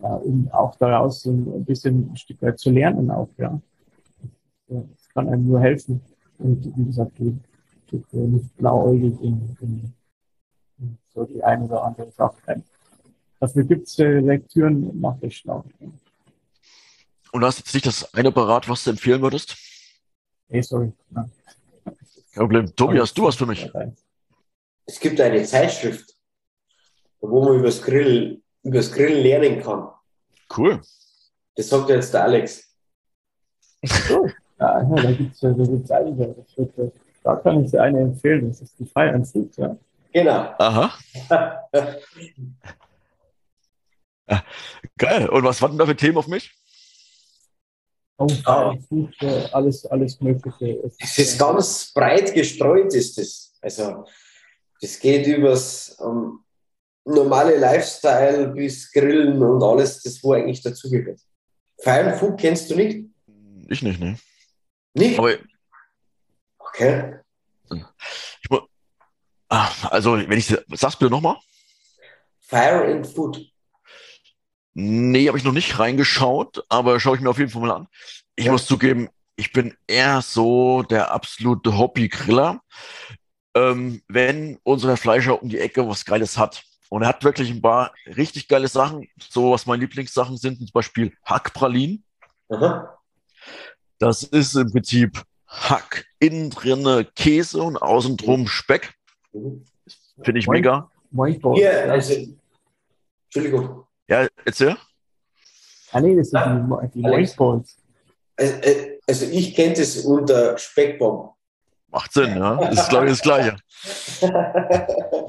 [0.00, 3.60] äh, um auch daraus so ein bisschen ein Stück weit zu lernen auch, ja.
[4.68, 4.84] Das,
[5.14, 6.02] kann einem nur helfen.
[6.38, 7.38] Und wie gesagt, die,
[8.12, 9.94] nicht blauäugig in, in,
[10.78, 12.62] in, so die eine oder andere Sache rein.
[13.40, 15.64] Dafür gibt es äh, Lektüren, macht euch schlau.
[17.32, 19.56] Und du hast jetzt nicht das eine parat, was du empfehlen würdest?
[20.48, 20.92] Nee, sorry.
[21.10, 21.30] Nein.
[22.36, 22.76] Kein Problem.
[22.76, 23.66] Tobi, hast du was für mich?
[24.84, 26.14] Es gibt eine Zeitschrift,
[27.20, 29.88] wo man über das Grill, über das Grillen lernen kann.
[30.54, 30.82] Cool.
[31.54, 32.76] Das sagt jetzt der Alex.
[34.10, 34.34] Cool.
[34.60, 36.24] Ja, da gibt es da gibt's einige.
[36.58, 36.90] Äh,
[37.24, 39.74] da kann ich dir eine empfehlen, das ist die Fire and Food, ja.
[40.12, 40.54] Genau.
[40.58, 40.92] Aha.
[44.98, 45.28] geil.
[45.30, 46.54] Und was warten da für Themen auf mich?
[48.18, 50.80] Fire and Food, äh, alles, alles Mögliche.
[50.98, 53.54] Es ist ganz breit gestreut, ist es.
[53.60, 54.06] Also,
[54.80, 56.40] das geht übers ähm,
[57.04, 61.20] normale Lifestyle bis Grillen und alles, das wo eigentlich dazugehört.
[61.78, 63.06] Fire and Food kennst du nicht?
[63.68, 64.16] Ich nicht, ne?
[64.94, 65.18] Nicht?
[65.18, 65.34] Aber
[66.76, 67.20] Okay.
[67.70, 68.58] Ich,
[69.48, 71.36] ah, also, wenn ich sag's bitte nochmal.
[72.40, 73.50] Fire and Food.
[74.78, 77.88] Nee, habe ich noch nicht reingeschaut, aber schaue ich mir auf jeden Fall mal an.
[78.34, 78.52] Ich ja.
[78.52, 82.60] muss zugeben, ich bin eher so der absolute Hobby-Griller.
[83.54, 86.62] Ähm, wenn unser Fleischer um die Ecke was Geiles hat.
[86.90, 90.68] Und er hat wirklich ein paar richtig geile Sachen, so was meine Lieblingssachen sind, zum
[90.74, 92.04] Beispiel Hackpralinen.
[93.98, 98.92] Das ist im Prinzip Hack, innen drinne Käse und außen drum Speck.
[99.32, 100.90] Finde ich mega.
[101.54, 102.14] Hier, also,
[103.24, 103.85] Entschuldigung.
[104.08, 104.76] Ja, erzähl.
[105.92, 107.76] Ah, nee, das sind die, die Moistballs.
[108.36, 111.32] Also, äh, also ich kenne das unter Speckbomb.
[111.88, 112.56] Macht Sinn, ja.
[112.56, 113.56] Das ist, glaube ich, das Gleiche.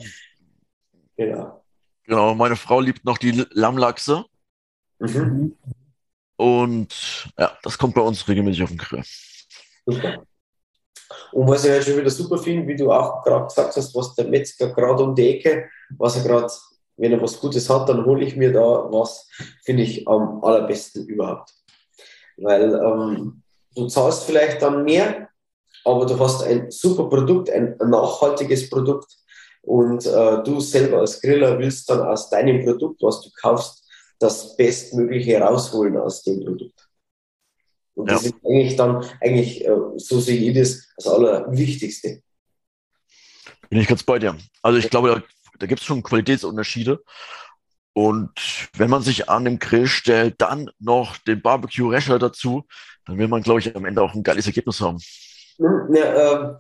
[1.16, 1.64] genau.
[2.04, 4.26] Genau, meine Frau liebt noch die Lammlachse.
[5.00, 5.56] Mhm.
[6.38, 9.04] Und ja, das kommt bei uns regelmäßig auf den Grill.
[9.86, 10.24] Super.
[11.32, 14.16] Und was ich halt schon wieder super finde, wie du auch gerade gesagt hast, was
[14.16, 16.52] der Metzger gerade um die Ecke, was er gerade,
[16.98, 19.30] wenn er was Gutes hat, dann hole ich mir da was,
[19.64, 21.54] finde ich am allerbesten überhaupt.
[22.38, 23.44] Weil ähm,
[23.76, 25.30] du zahlst vielleicht dann mehr,
[25.86, 29.16] aber du hast ein super Produkt, ein nachhaltiges Produkt
[29.62, 33.84] und äh, du selber als Griller willst dann aus deinem Produkt, was du kaufst,
[34.20, 36.88] das Bestmögliche rausholen aus dem Produkt.
[37.94, 42.22] Und das ist eigentlich dann, eigentlich, äh, so sehe ich das, das Allerwichtigste.
[43.70, 44.38] Bin ich ganz bei dir.
[44.62, 45.24] Also ich glaube,
[45.60, 47.04] da, gibt es schon Qualitätsunterschiede.
[47.94, 48.32] Und
[48.76, 52.66] wenn man sich an den Grill stellt, dann noch den Barbecue-Rasher dazu,
[53.06, 55.00] dann will man, glaube ich, am Ende auch ein geiles Ergebnis haben.
[55.58, 56.56] Hm, ja, äh,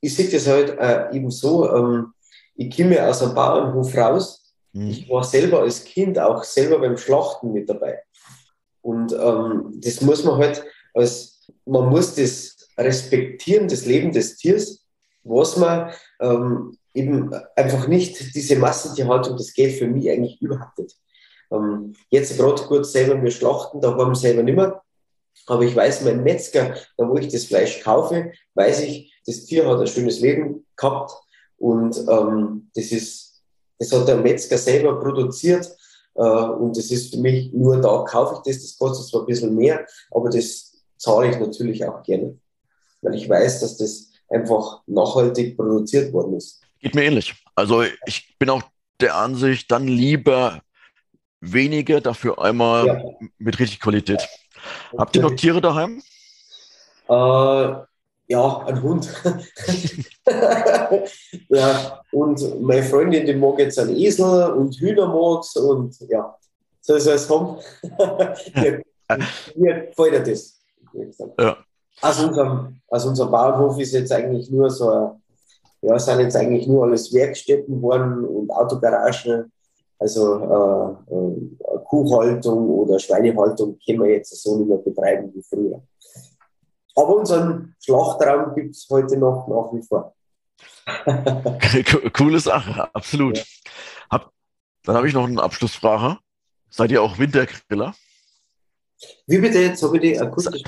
[0.00, 2.14] ich sehe das halt äh, eben so, ähm,
[2.54, 4.54] ich komme aus einem Bauernhof raus.
[4.72, 4.90] Mhm.
[4.90, 8.02] Ich war selber als Kind auch selber beim Schlachten mit dabei.
[8.82, 10.64] Und ähm, das muss man halt
[10.94, 14.86] als, man muss das respektieren, das Leben des Tiers,
[15.22, 20.96] was man ähm, eben einfach nicht diese Massentierhaltung, das geht für mich eigentlich überhaupt nicht.
[21.52, 24.82] Ähm, jetzt gerade kurz selber, wir schlachten, da haben wir selber nicht mehr.
[25.46, 29.68] Aber ich weiß, mein Metzger, da wo ich das Fleisch kaufe, weiß ich, das Tier
[29.68, 31.12] hat ein schönes Leben gehabt
[31.58, 33.42] und ähm, das ist,
[33.78, 35.68] das hat der Metzger selber produziert
[36.14, 39.26] äh, und das ist für mich nur da kaufe ich das, das kostet zwar ein
[39.26, 42.38] bisschen mehr, aber das zahle ich natürlich auch gerne,
[43.02, 46.60] weil ich weiß, dass das einfach nachhaltig produziert worden ist.
[46.80, 47.34] Geht mir ähnlich.
[47.54, 48.62] Also ich bin auch
[49.00, 50.60] der Ansicht, dann lieber
[51.40, 53.02] wenige, dafür einmal ja.
[53.38, 54.26] mit richtig Qualität.
[54.92, 54.98] Okay.
[54.98, 56.02] Habt ihr noch Tiere daheim?
[57.08, 57.74] Äh,
[58.30, 59.12] ja, ein Hund.
[61.48, 66.36] ja, und meine Freundin, die mag jetzt einen Esel und Hühner mag's und ja,
[66.80, 67.56] so soll es haben.
[68.54, 68.82] mir,
[69.56, 70.60] mir gefällt das.
[71.38, 71.56] Ja.
[72.02, 75.22] Aus unserem, aus unserem Bauernhof ist jetzt eigentlich nur so, ein,
[75.82, 79.52] ja, sind jetzt eigentlich nur alles Werkstätten worden und Autogaragen.
[79.98, 85.82] Also äh, äh, Kuhhaltung oder Schweinehaltung können wir jetzt so nicht mehr betreiben wie früher.
[86.96, 90.14] Aber unseren Schlachtraum gibt es heute noch nach wie vor.
[92.16, 93.38] Coole Sache, absolut.
[93.38, 93.44] Ja.
[94.10, 94.32] Hab,
[94.84, 96.18] dann habe ich noch eine Abschlussfrage.
[96.70, 97.94] Seid ihr auch Wintergriller?
[99.26, 99.82] Wie bitte jetzt?
[99.82, 100.62] Habe ich die akustisch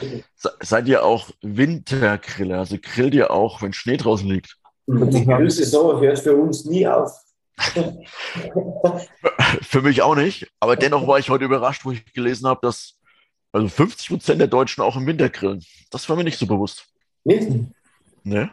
[0.61, 2.61] Seid ihr auch Wintergriller?
[2.61, 4.57] Also grillt ihr auch, wenn Schnee draußen liegt?
[4.87, 7.13] Die Grillsaison hört für uns nie auf.
[9.63, 10.51] Für mich auch nicht.
[10.59, 12.99] Aber dennoch war ich heute überrascht, wo ich gelesen habe, dass
[13.53, 15.63] also 50 Prozent der Deutschen auch im Winter grillen.
[15.91, 16.87] Das war mir nicht so bewusst.
[17.25, 17.51] Nicht?
[18.25, 18.49] Nee.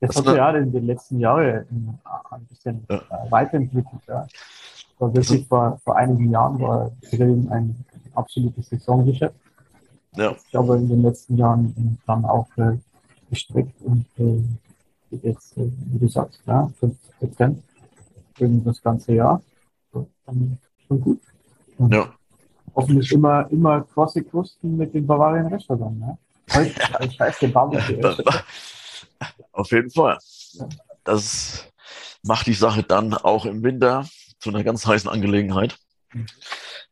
[0.00, 1.98] Das hat sich ja in den letzten Jahren
[2.30, 3.02] ein bisschen ja.
[3.30, 4.02] weiterentwickelt.
[4.06, 4.26] Ja.
[4.98, 9.34] War wirklich vor, vor einigen Jahren war Grillen ein absolutes Saisongeschäft.
[10.16, 10.32] Ja.
[10.32, 12.76] Ich glaube, in den letzten Jahren dann auch äh,
[13.30, 14.42] gestreckt und äh,
[15.22, 17.62] jetzt, äh, wie du sagst, ja, 50 Prozent
[18.34, 19.42] für das ganze Jahr.
[20.26, 21.20] Dann schon gut.
[21.78, 22.12] Und ja.
[22.74, 25.98] Hoffentlich immer, immer krosse Krusten mit den Bavarian Restaurant.
[25.98, 26.18] Ne?
[26.52, 28.00] Heute, scheiße, Barbecue.
[29.52, 30.18] Auf jeden Fall.
[31.04, 31.66] Das
[32.22, 34.06] macht die Sache dann auch im Winter
[34.38, 35.78] zu einer ganz heißen Angelegenheit.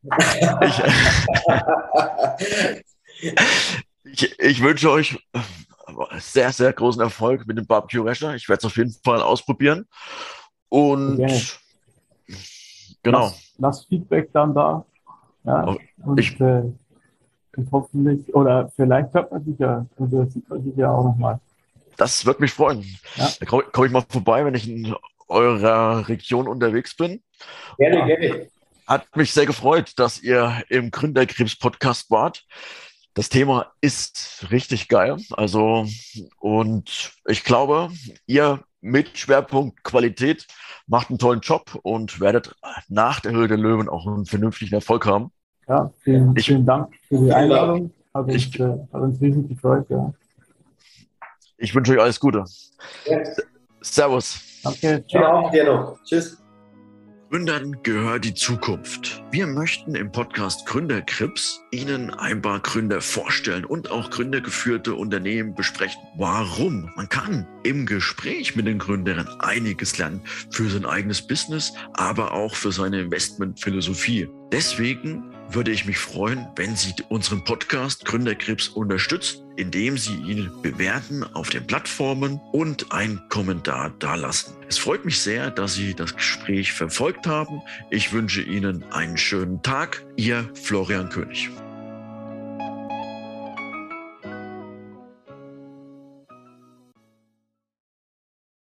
[0.03, 0.83] Ich,
[4.05, 5.19] ich, ich, wünsche euch
[6.19, 8.35] sehr, sehr großen Erfolg mit dem Barbecue Rasher.
[8.35, 9.87] Ich werde es auf jeden Fall ausprobieren.
[10.69, 11.43] Und okay.
[13.03, 13.25] genau.
[13.25, 14.85] Lass, lass, Feedback dann da.
[15.45, 16.63] Ja, und, ich, äh,
[17.57, 21.41] und hoffentlich, oder vielleicht hört man sich ja, oder sieht man sich ja auch nochmal.
[21.97, 22.85] Das wird mich freuen.
[23.17, 23.29] Ja.
[23.41, 24.95] Da komme komm ich mal vorbei, wenn ich in
[25.29, 27.23] eurer Region unterwegs bin.
[27.79, 28.49] Gerne, gerne.
[28.87, 32.45] Hat mich sehr gefreut, dass ihr im Gründerkrebs-Podcast wart.
[33.15, 35.17] Das Thema ist richtig geil.
[35.33, 35.87] Also,
[36.39, 37.91] und ich glaube,
[38.27, 40.47] ihr mit Schwerpunkt Qualität
[40.87, 42.55] macht einen tollen Job und werdet
[42.89, 45.33] nach der Höhe der Löwen auch einen vernünftigen Erfolg haben.
[45.69, 47.93] Ja, vielen, ich, vielen Dank für die Einladung.
[48.15, 49.87] Hat uns, ich, äh, hat uns riesig gefreut.
[49.89, 50.13] Ja.
[51.59, 52.45] Ich wünsche euch alles Gute.
[53.07, 53.19] Ja.
[53.81, 54.41] Servus.
[54.63, 55.05] Danke.
[55.07, 55.51] Ciao.
[55.53, 56.41] Ja, Tschüss.
[57.31, 59.23] Gründern gehört die Zukunft.
[59.31, 66.01] Wir möchten im Podcast Gründerkrips Ihnen ein paar Gründer vorstellen und auch gründergeführte Unternehmen besprechen.
[66.17, 66.91] Warum?
[66.97, 70.21] Man kann im Gespräch mit den Gründern einiges lernen
[70.51, 74.29] für sein eigenes Business, aber auch für seine Investmentphilosophie.
[74.51, 81.23] Deswegen würde ich mich freuen, wenn Sie unseren Podcast Gründerkrebs unterstützen, indem Sie ihn bewerten
[81.23, 84.55] auf den Plattformen und einen Kommentar dalassen.
[84.69, 87.61] Es freut mich sehr, dass Sie das Gespräch verfolgt haben.
[87.91, 90.03] Ich wünsche Ihnen einen schönen Tag.
[90.17, 91.51] Ihr Florian König.